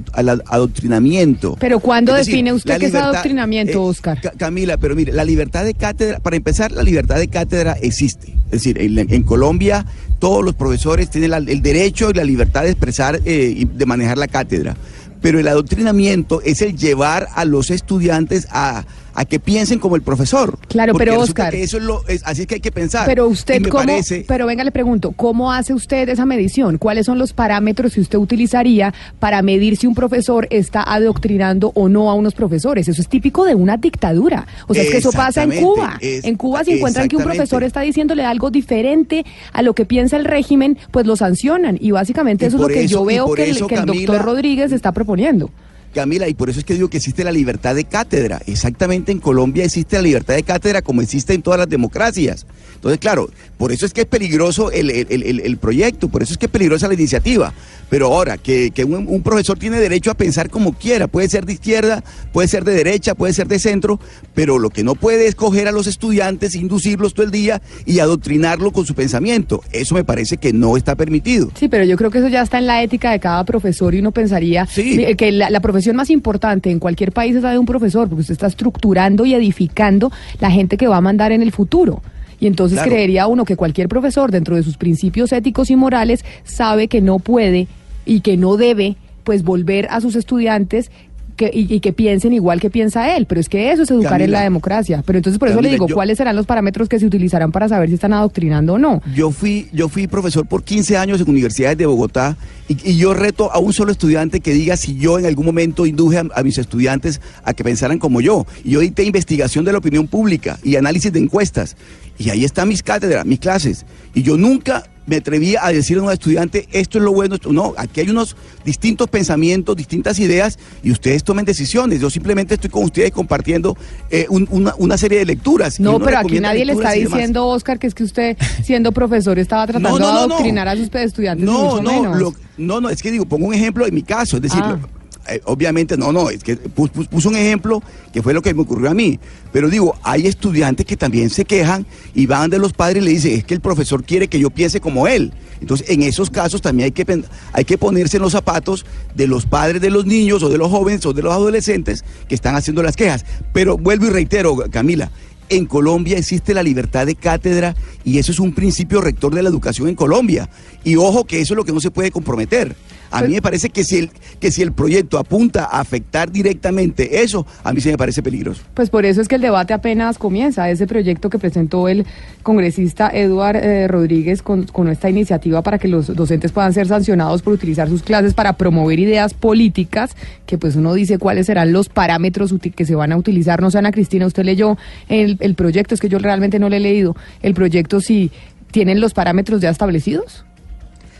adoctrinamiento. 0.45 1.55
Pero 1.59 1.79
¿cuándo 1.79 2.13
define 2.13 2.51
usted 2.53 2.79
qué 2.79 2.87
es 2.87 2.95
adoctrinamiento, 2.95 3.73
eh, 3.73 3.89
Oscar? 3.89 4.19
Camila, 4.37 4.77
pero 4.77 4.95
mire, 4.95 5.13
la 5.13 5.23
libertad 5.23 5.63
de 5.63 5.73
cátedra, 5.73 6.19
para 6.19 6.35
empezar, 6.35 6.71
la 6.71 6.83
libertad 6.83 7.17
de 7.17 7.27
cátedra 7.27 7.73
existe. 7.81 8.33
Es 8.45 8.63
decir, 8.63 8.77
en, 8.79 9.23
Colombia 9.23 9.85
todos 10.19 10.43
los 10.43 10.53
profesores 10.53 11.09
tienen 11.09 11.33
el 11.33 11.61
derecho 11.61 12.09
y 12.09 12.13
la 12.13 12.23
libertad 12.23 12.63
de 12.63 12.69
expresar 12.69 13.19
eh, 13.25 13.53
y 13.57 13.65
de 13.65 13.85
manejar 13.85 14.17
la 14.17 14.27
cátedra. 14.27 14.75
Pero 15.21 15.39
el 15.39 15.47
adoctrinamiento 15.47 16.41
es 16.41 16.61
el 16.61 16.77
llevar 16.77 17.27
a 17.33 17.45
los 17.45 17.71
estudiantes 17.71 18.47
a 18.51 18.85
a 19.13 19.25
que 19.25 19.39
piensen 19.39 19.79
como 19.79 19.95
el 19.95 20.01
profesor. 20.01 20.57
Claro, 20.67 20.93
pero 20.95 21.19
Oscar. 21.19 21.53
eso 21.55 21.77
es 21.77 21.83
lo, 21.83 22.01
así 22.23 22.41
es 22.41 22.47
que 22.47 22.55
hay 22.55 22.61
que 22.61 22.71
pensar. 22.71 23.05
Pero 23.05 23.27
usted, 23.27 23.61
¿cómo, 23.69 23.83
pero 24.27 24.45
venga, 24.45 24.63
le 24.63 24.71
pregunto, 24.71 25.11
¿cómo 25.11 25.51
hace 25.51 25.73
usted 25.73 26.09
esa 26.09 26.25
medición? 26.25 26.77
¿Cuáles 26.77 27.05
son 27.05 27.17
los 27.17 27.33
parámetros 27.33 27.93
que 27.93 28.01
usted 28.01 28.17
utilizaría 28.17 28.93
para 29.19 29.41
medir 29.41 29.77
si 29.77 29.87
un 29.87 29.95
profesor 29.95 30.47
está 30.49 30.83
adoctrinando 30.83 31.71
o 31.75 31.89
no 31.89 32.09
a 32.09 32.13
unos 32.13 32.33
profesores? 32.33 32.87
Eso 32.87 33.01
es 33.01 33.07
típico 33.07 33.45
de 33.45 33.55
una 33.55 33.77
dictadura. 33.77 34.47
O 34.67 34.73
sea, 34.73 34.83
es 34.83 34.89
que 34.89 34.97
eso 34.97 35.11
pasa 35.11 35.43
en 35.43 35.51
Cuba. 35.51 35.97
en 36.01 36.35
Cuba, 36.35 36.63
si 36.63 36.73
encuentran 36.73 37.07
que 37.07 37.15
un 37.15 37.23
profesor 37.23 37.63
está 37.63 37.81
diciéndole 37.81 38.25
algo 38.25 38.49
diferente 38.49 39.25
a 39.51 39.61
lo 39.61 39.73
que 39.73 39.85
piensa 39.85 40.17
el 40.17 40.25
régimen, 40.25 40.77
pues 40.91 41.05
lo 41.05 41.15
sancionan. 41.15 41.77
Y 41.79 41.91
básicamente 41.91 42.45
eso, 42.47 42.57
es 42.57 42.61
lo 42.61 42.67
que 42.67 42.87
yo 42.87 43.05
veo 43.05 43.33
que, 43.33 43.49
el, 43.49 43.59
doctor 43.59 44.21
Rodríguez 44.21 44.71
está 44.71 44.91
proponiendo. 44.91 45.49
Camila, 45.93 46.27
y 46.27 46.33
por 46.33 46.49
eso 46.49 46.59
es 46.59 46.65
que 46.65 46.73
digo 46.73 46.89
que 46.89 46.97
existe 46.97 47.23
la 47.23 47.31
libertad 47.31 47.75
de 47.75 47.85
cátedra. 47.85 48.41
Exactamente 48.47 49.11
en 49.11 49.19
Colombia 49.19 49.63
existe 49.63 49.95
la 49.95 50.01
libertad 50.01 50.35
de 50.35 50.43
cátedra 50.43 50.81
como 50.81 51.01
existe 51.01 51.33
en 51.33 51.41
todas 51.41 51.59
las 51.59 51.69
democracias. 51.69 52.45
Entonces, 52.75 52.99
claro, 52.99 53.29
por 53.57 53.71
eso 53.71 53.85
es 53.85 53.93
que 53.93 54.01
es 54.01 54.07
peligroso 54.07 54.69
el, 54.71 54.89
el- 54.89 55.07
el- 55.09 55.39
el 55.39 55.57
proyecto, 55.57 56.09
por 56.09 56.21
eso 56.21 56.33
es 56.33 56.37
que 56.37 56.47
es 56.47 56.51
peligrosa 56.51 56.87
la 56.89 56.95
iniciativa. 56.95 57.53
Pero 57.89 58.07
ahora, 58.07 58.37
que, 58.37 58.71
que 58.71 58.83
un, 58.83 59.07
un 59.07 59.21
profesor 59.21 59.57
tiene 59.57 59.79
derecho 59.79 60.09
a 60.11 60.15
pensar 60.15 60.49
como 60.49 60.73
quiera, 60.73 61.07
puede 61.07 61.29
ser 61.29 61.45
de 61.45 61.53
izquierda, 61.53 62.03
puede 62.33 62.47
ser 62.47 62.63
de 62.65 62.73
derecha, 62.73 63.13
puede 63.15 63.33
ser 63.33 63.47
de 63.47 63.59
centro, 63.59 63.99
pero 64.33 64.57
lo 64.59 64.69
que 64.71 64.83
no 64.83 64.95
puede 64.95 65.27
es 65.27 65.35
coger 65.35 65.67
a 65.67 65.71
los 65.71 65.85
estudiantes, 65.87 66.55
inducirlos 66.55 67.13
todo 67.13 67.25
el 67.25 67.31
día 67.31 67.61
y 67.85 67.99
adoctrinarlo 67.99 68.71
con 68.71 68.85
su 68.85 68.95
pensamiento. 68.95 69.63
Eso 69.71 69.95
me 69.95 70.03
parece 70.03 70.37
que 70.37 70.51
no 70.53 70.75
está 70.75 70.95
permitido. 70.95 71.51
Sí, 71.57 71.67
pero 71.69 71.85
yo 71.85 71.95
creo 71.95 72.09
que 72.11 72.17
eso 72.17 72.27
ya 72.29 72.41
está 72.41 72.57
en 72.57 72.65
la 72.67 72.81
ética 72.83 73.11
de 73.11 73.19
cada 73.19 73.43
profesor 73.45 73.93
y 73.95 73.99
uno 73.99 74.11
pensaría 74.11 74.65
Sí. 74.65 75.05
que 75.15 75.31
la, 75.31 75.49
la 75.51 75.59
profesión 75.83 75.97
más 75.97 76.09
importante 76.09 76.71
en 76.71 76.79
cualquier 76.79 77.11
país 77.11 77.35
es 77.35 77.43
la 77.43 77.51
de 77.51 77.57
un 77.57 77.65
profesor, 77.65 78.07
porque 78.07 78.21
usted 78.21 78.31
está 78.33 78.47
estructurando 78.47 79.25
y 79.25 79.33
edificando 79.33 80.13
la 80.39 80.49
gente 80.49 80.77
que 80.77 80.87
va 80.87 80.95
a 80.97 81.01
mandar 81.01 81.33
en 81.33 81.41
el 81.41 81.51
futuro. 81.51 82.01
Y 82.39 82.47
entonces 82.47 82.77
Claro. 82.77 82.91
creería 82.91 83.27
uno 83.27 83.43
que 83.43 83.57
cualquier 83.57 83.89
profesor, 83.89 84.31
dentro 84.31 84.55
de 84.55 84.63
sus 84.63 84.77
principios 84.77 85.33
éticos 85.33 85.69
y 85.69 85.75
morales, 85.75 86.23
sabe 86.45 86.87
que 86.87 87.01
no 87.01 87.19
puede 87.19 87.67
y 88.05 88.21
que 88.21 88.37
no 88.37 88.55
debe, 88.55 88.95
pues, 89.25 89.43
volver 89.43 89.87
a 89.89 89.99
sus 89.99 90.15
estudiantes 90.15 90.89
que, 91.35 91.51
y, 91.53 91.73
y 91.73 91.79
que 91.79 91.93
piensen 91.93 92.33
igual 92.33 92.59
que 92.61 92.69
piensa 92.69 93.15
él. 93.15 93.25
Pero 93.25 93.41
es 93.41 93.49
que 93.49 93.71
eso 93.71 93.83
es 93.83 93.91
educar 93.91 94.21
en 94.21 94.31
la 94.31 94.41
democracia. 94.41 95.03
Pero 95.05 95.17
entonces 95.19 95.39
por 95.39 95.49
eso 95.49 95.61
le 95.61 95.69
digo, 95.69 95.87
yo- 95.87 95.95
¿cuáles 95.95 96.17
serán 96.17 96.35
los 96.35 96.45
parámetros 96.45 96.89
que 96.89 96.99
se 96.99 97.05
utilizarán 97.05 97.51
para 97.51 97.67
saber 97.67 97.89
si 97.89 97.95
están 97.95 98.13
adoctrinando 98.13 98.73
o 98.73 98.77
no? 98.77 99.01
Yo 99.15 99.31
fui, 99.31 99.67
yo 99.73 99.89
fui 99.89 100.07
profesor 100.07 100.45
por 100.47 100.63
15 100.63 100.97
años 100.97 101.19
en 101.21 101.29
universidades 101.29 101.77
de 101.77 101.85
Bogotá 101.85 102.37
y, 102.67 102.91
y 102.91 102.97
yo 102.97 103.13
reto 103.13 103.51
a 103.51 103.59
un 103.59 103.73
solo 103.73 103.91
estudiante 103.91 104.39
que 104.39 104.53
diga 104.53 104.77
si 104.77 104.95
yo 104.97 105.19
en 105.19 105.25
algún 105.25 105.45
momento 105.45 105.85
induje 105.85 106.17
a, 106.19 106.25
a 106.35 106.43
mis 106.43 106.57
estudiantes 106.57 107.21
a 107.43 107.53
que 107.53 107.63
pensaran 107.63 107.99
como 107.99 108.21
yo. 108.21 108.45
Y 108.63 108.71
yo 108.71 108.79
dicté 108.79 109.03
investigación 109.03 109.65
de 109.65 109.71
la 109.71 109.77
opinión 109.79 110.07
pública 110.07 110.57
y 110.63 110.75
análisis 110.75 111.11
de 111.11 111.19
encuestas. 111.19 111.75
Y 112.17 112.29
ahí 112.29 112.43
están 112.45 112.67
mis 112.67 112.83
cátedras, 112.83 113.25
mis 113.25 113.39
clases. 113.39 113.85
Y 114.13 114.21
yo 114.21 114.37
nunca 114.37 114.83
me 115.05 115.17
atreví 115.17 115.55
a 115.55 115.69
decir 115.69 115.97
a 115.97 116.01
un 116.01 116.11
estudiante, 116.11 116.67
esto 116.71 116.97
es 116.97 117.03
lo 117.03 117.11
bueno, 117.11 117.35
esto 117.35 117.51
no. 117.51 117.73
Aquí 117.77 117.99
hay 118.01 118.09
unos 118.09 118.35
distintos 118.63 119.09
pensamientos, 119.09 119.75
distintas 119.75 120.17
ideas 120.19 120.57
y 120.81 120.91
ustedes 120.91 121.23
tomen 121.23 121.43
decisiones. 121.45 121.99
Yo 121.99 122.09
simplemente 122.09 122.53
estoy 122.53 122.69
con 122.69 122.85
ustedes 122.85 123.11
compartiendo 123.11 123.75
eh, 124.09 124.25
un- 124.29 124.47
una, 124.51 124.73
una 124.77 124.97
serie 124.97 125.19
de 125.19 125.25
lecturas. 125.25 125.79
No, 125.79 125.99
pero 125.99 126.19
aquí 126.19 126.39
nadie 126.39 126.63
le 126.65 126.73
está 126.73 126.91
diciendo, 126.93 127.47
Oscar, 127.47 127.79
que 127.79 127.87
es 127.87 127.93
que 127.95 128.03
usted, 128.03 128.37
siendo 128.63 128.91
profesor, 128.91 129.37
estaba 129.39 129.67
tratando 129.67 129.89
No, 129.89 129.99
no, 129.99 130.05
de 130.07 130.13
no. 130.13 130.33
adoctrinar 130.35 130.67
a 130.67 130.75
sus 130.75 130.89
estudiantes. 130.93 131.45
No, 131.45 131.81
no, 131.81 132.15
lo- 132.15 132.33
no, 132.57 132.79
no, 132.81 132.89
es 132.89 133.01
que 133.01 133.11
digo, 133.11 133.25
pongo 133.25 133.47
un 133.47 133.53
ejemplo 133.53 133.85
en 133.85 133.93
mi 133.93 134.03
caso, 134.03 134.37
es 134.37 134.43
decir, 134.43 134.61
Ah. 134.63 134.79
lo- 134.81 135.02
eh, 135.27 135.41
obviamente 135.45 135.97
no, 135.97 136.11
no, 136.11 136.29
es 136.29 136.43
que 136.43 136.57
pu- 136.57 136.91
pu- 136.91 137.07
puso 137.07 137.29
un 137.29 137.35
ejemplo 137.35 137.81
que 138.11 138.21
fue 138.21 138.33
lo 138.33 138.41
que 138.41 138.53
me 138.53 138.61
ocurrió 138.61 138.89
a 138.89 138.93
mí, 138.93 139.19
pero 139.51 139.69
digo, 139.69 139.95
hay 140.03 140.27
estudiantes 140.27 140.85
que 140.85 140.97
también 140.97 141.29
se 141.29 141.45
quejan 141.45 141.85
y 142.13 142.25
van 142.25 142.49
de 142.49 142.59
los 142.59 142.73
padres 142.73 143.01
y 143.01 143.05
le 143.05 143.11
dicen, 143.11 143.33
es 143.33 143.43
que 143.43 143.53
el 143.53 143.61
profesor 143.61 144.03
quiere 144.03 144.27
que 144.27 144.39
yo 144.39 144.49
piense 144.49 144.81
como 144.81 145.07
él. 145.07 145.33
Entonces, 145.61 145.89
en 145.89 146.01
esos 146.03 146.29
casos 146.29 146.61
también 146.61 146.85
hay 146.85 146.91
que, 146.91 147.23
hay 147.53 147.63
que 147.63 147.77
ponerse 147.77 148.17
en 148.17 148.23
los 148.23 148.33
zapatos 148.33 148.85
de 149.15 149.27
los 149.27 149.45
padres 149.45 149.81
de 149.81 149.89
los 149.89 150.05
niños 150.05 150.43
o 150.43 150.49
de 150.49 150.57
los 150.57 150.69
jóvenes 150.69 151.05
o 151.05 151.13
de 151.13 151.21
los 151.21 151.31
adolescentes 151.31 152.03
que 152.27 152.35
están 152.35 152.55
haciendo 152.55 152.83
las 152.83 152.97
quejas. 152.97 153.23
Pero 153.53 153.77
vuelvo 153.77 154.07
y 154.07 154.09
reitero, 154.09 154.57
Camila, 154.69 155.09
en 155.47 155.65
Colombia 155.65 156.17
existe 156.17 156.53
la 156.53 156.63
libertad 156.63 157.05
de 157.05 157.15
cátedra 157.15 157.75
y 158.03 158.17
eso 158.17 158.31
es 158.33 158.39
un 158.39 158.53
principio 158.53 158.99
rector 158.99 159.33
de 159.33 159.43
la 159.43 159.49
educación 159.49 159.87
en 159.87 159.95
Colombia. 159.95 160.49
Y 160.83 160.97
ojo 160.97 161.23
que 161.23 161.39
eso 161.39 161.53
es 161.53 161.57
lo 161.57 161.63
que 161.63 161.71
no 161.71 161.79
se 161.79 161.91
puede 161.91 162.11
comprometer. 162.11 162.75
A 163.13 163.21
mí 163.21 163.33
me 163.35 163.41
parece 163.41 163.69
que 163.69 163.83
si, 163.83 163.97
el, 163.97 164.11
que 164.39 164.51
si 164.51 164.61
el 164.61 164.71
proyecto 164.71 165.19
apunta 165.19 165.65
a 165.65 165.79
afectar 165.79 166.31
directamente 166.31 167.21
eso, 167.21 167.45
a 167.63 167.71
mí 167.71 167.79
se 167.79 167.91
me 167.91 167.97
parece 167.97 168.23
peligroso. 168.23 168.63
Pues 168.73 168.89
por 168.89 169.05
eso 169.05 169.21
es 169.21 169.27
que 169.27 169.35
el 169.35 169.41
debate 169.41 169.73
apenas 169.73 170.17
comienza. 170.17 170.69
Ese 170.69 170.87
proyecto 170.87 171.29
que 171.29 171.37
presentó 171.37 171.87
el 171.87 172.05
congresista 172.41 173.09
Eduard 173.09 173.57
eh, 173.57 173.87
Rodríguez 173.87 174.41
con, 174.41 174.65
esta 174.89 175.09
iniciativa 175.09 175.61
para 175.61 175.77
que 175.77 175.87
los 175.87 176.07
docentes 176.07 176.51
puedan 176.51 176.73
ser 176.73 176.87
sancionados 176.87 177.41
por 177.41 177.53
utilizar 177.53 177.87
sus 177.87 178.01
clases 178.01 178.33
para 178.33 178.53
promover 178.53 178.99
ideas 178.99 179.33
políticas, 179.33 180.15
que 180.45 180.57
pues 180.57 180.75
uno 180.75 180.93
dice 180.93 181.19
cuáles 181.19 181.45
serán 181.45 181.71
los 181.71 181.89
parámetros 181.89 182.53
que 182.75 182.85
se 182.85 182.95
van 182.95 183.11
a 183.11 183.17
utilizar. 183.17 183.61
No 183.61 183.69
sé, 183.69 183.77
Ana 183.77 183.91
Cristina, 183.91 184.25
usted 184.25 184.43
leyó 184.43 184.77
el, 185.07 185.37
el 185.39 185.55
proyecto, 185.55 185.93
es 185.93 186.01
que 186.01 186.09
yo 186.09 186.17
realmente 186.17 186.57
no 186.57 186.69
le 186.69 186.77
he 186.77 186.79
leído. 186.79 187.15
El 187.41 187.53
proyecto 187.53 188.01
si 188.01 188.31
tienen 188.71 188.99
los 188.99 189.13
parámetros 189.13 189.61
ya 189.61 189.69
establecidos. 189.69 190.45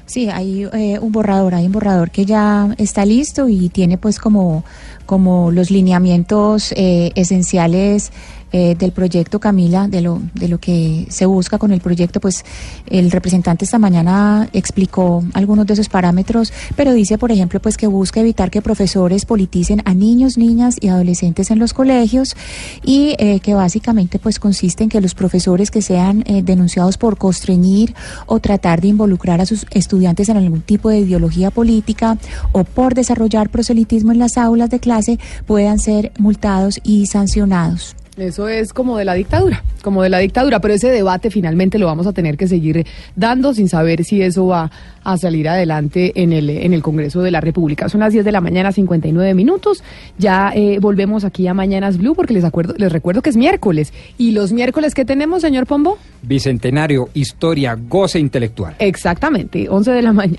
Sí, 0.06 0.30
hay 0.30 0.66
eh, 0.74 1.00
un 1.00 1.12
borrador, 1.12 1.56
hay 1.56 1.66
un 1.66 1.72
borrador 1.72 2.12
que 2.12 2.26
ya 2.26 2.76
está 2.78 3.06
listo 3.06 3.48
y 3.48 3.70
tiene 3.70 3.98
pues 3.98 4.20
como, 4.20 4.66
como 5.06 5.50
los 5.52 5.72
lineamientos 5.72 6.74
eh, 6.74 7.12
esenciales 7.16 8.12
eh, 8.56 8.76
del 8.78 8.92
proyecto 8.92 9.40
Camila, 9.40 9.88
de 9.88 10.02
lo, 10.02 10.22
de 10.36 10.48
lo 10.48 10.60
que 10.60 11.08
se 11.10 11.26
busca 11.26 11.58
con 11.58 11.72
el 11.72 11.82
proyecto, 11.82 12.20
pues 12.20 12.46
el 12.86 13.10
representante 13.10 13.66
esta 13.66 13.80
mañana 13.80 14.48
explicó 14.54 15.24
algunos 15.34 15.66
de 15.66 15.74
esos 15.74 15.90
parámetros, 15.90 16.54
pero 16.76 16.94
dice, 16.94 17.18
por 17.18 17.32
ejemplo, 17.32 17.60
pues 17.60 17.78
que 17.78 17.88
busca 17.88 18.20
evitar 18.20 18.52
que 18.52 18.62
profesores 18.62 19.26
politicen 19.26 19.82
a 19.86 19.96
niños, 19.96 20.38
niñas 20.38 20.78
y 20.80 20.90
adolescentes 20.90 21.50
en 21.50 21.58
los 21.58 21.74
colegios 21.74 22.36
y 22.84 23.16
eh, 23.18 23.40
que 23.40 23.56
básicamente 23.56 24.20
pues 24.20 24.40
consiste 24.40 24.84
en 24.84 24.90
que 24.90 25.02
los 25.02 25.16
profesores 25.16 25.72
que 25.72 25.82
sean 25.82 26.24
eh, 26.28 26.44
denunciados 26.44 27.00
por 27.00 27.18
constreñir 27.18 27.96
o 28.28 28.40
tratar 28.40 28.82
de 28.82 28.90
involucrar 28.90 29.42
a 29.42 29.48
sus 29.48 29.66
estudiantes 29.72 30.30
en 30.30 30.38
algún 30.38 30.62
tipo 30.62 30.90
de 30.90 31.00
ideología 31.00 31.50
política 31.50 32.20
o 32.52 32.64
por 32.64 32.94
desarrollar 32.94 33.50
proselitismo 33.50 34.12
en 34.12 34.20
las 34.20 34.38
aulas 34.38 34.70
de 34.70 34.80
clase 34.80 35.18
puedan 35.48 35.80
ser 35.80 36.12
multados 36.20 36.80
y 36.84 37.08
sancionados. 37.08 37.96
Eso 38.18 38.48
es 38.48 38.74
como 38.74 38.98
de 38.98 39.06
la 39.06 39.16
dictadura, 39.16 39.64
como 39.82 40.04
de 40.04 40.10
la 40.10 40.20
dictadura, 40.20 40.60
pero 40.60 40.74
ese 40.74 40.90
debate 40.90 41.32
finalmente 41.32 41.80
lo 41.80 41.88
vamos 41.88 42.06
a 42.06 42.14
tener 42.14 42.38
que 42.38 42.48
seguir 42.48 42.86
dando 43.16 43.54
sin 43.54 43.68
saber 43.68 44.04
si 44.04 44.22
eso 44.22 44.48
va 44.48 44.70
a 45.04 45.18
salir 45.18 45.50
adelante 45.50 46.14
en 46.16 46.32
el, 46.32 46.50
en 46.50 46.74
el 46.74 46.82
Congreso 46.82 47.22
de 47.22 47.32
la 47.32 47.42
República. 47.42 47.90
Son 47.90 48.02
las 48.02 48.14
10 48.14 48.24
de 48.24 48.32
la 48.32 48.42
mañana, 48.42 48.72
59 48.72 49.34
minutos. 49.34 49.84
Ya 50.18 50.52
eh, 50.56 50.78
volvemos 50.80 51.26
aquí 51.26 51.48
a 51.48 51.54
Mañanas 51.54 51.98
Blue 51.98 52.16
porque 52.16 52.34
les, 52.34 52.44
acuerdo, 52.44 52.76
les 52.78 52.92
recuerdo 52.92 53.22
que 53.22 53.30
es 53.30 53.38
miércoles. 53.38 53.94
¿Y 54.18 54.32
los 54.32 54.52
miércoles 54.52 54.94
qué 54.94 55.06
tenemos, 55.06 55.42
señor 55.42 55.66
Pombo? 55.66 55.98
Bicentenario, 56.22 57.10
historia, 57.14 57.76
goce 57.76 58.20
intelectual. 58.20 58.76
Exactamente, 58.80 59.68
11 59.70 59.92
de 59.92 60.02
la 60.02 60.14
mañana. 60.14 60.38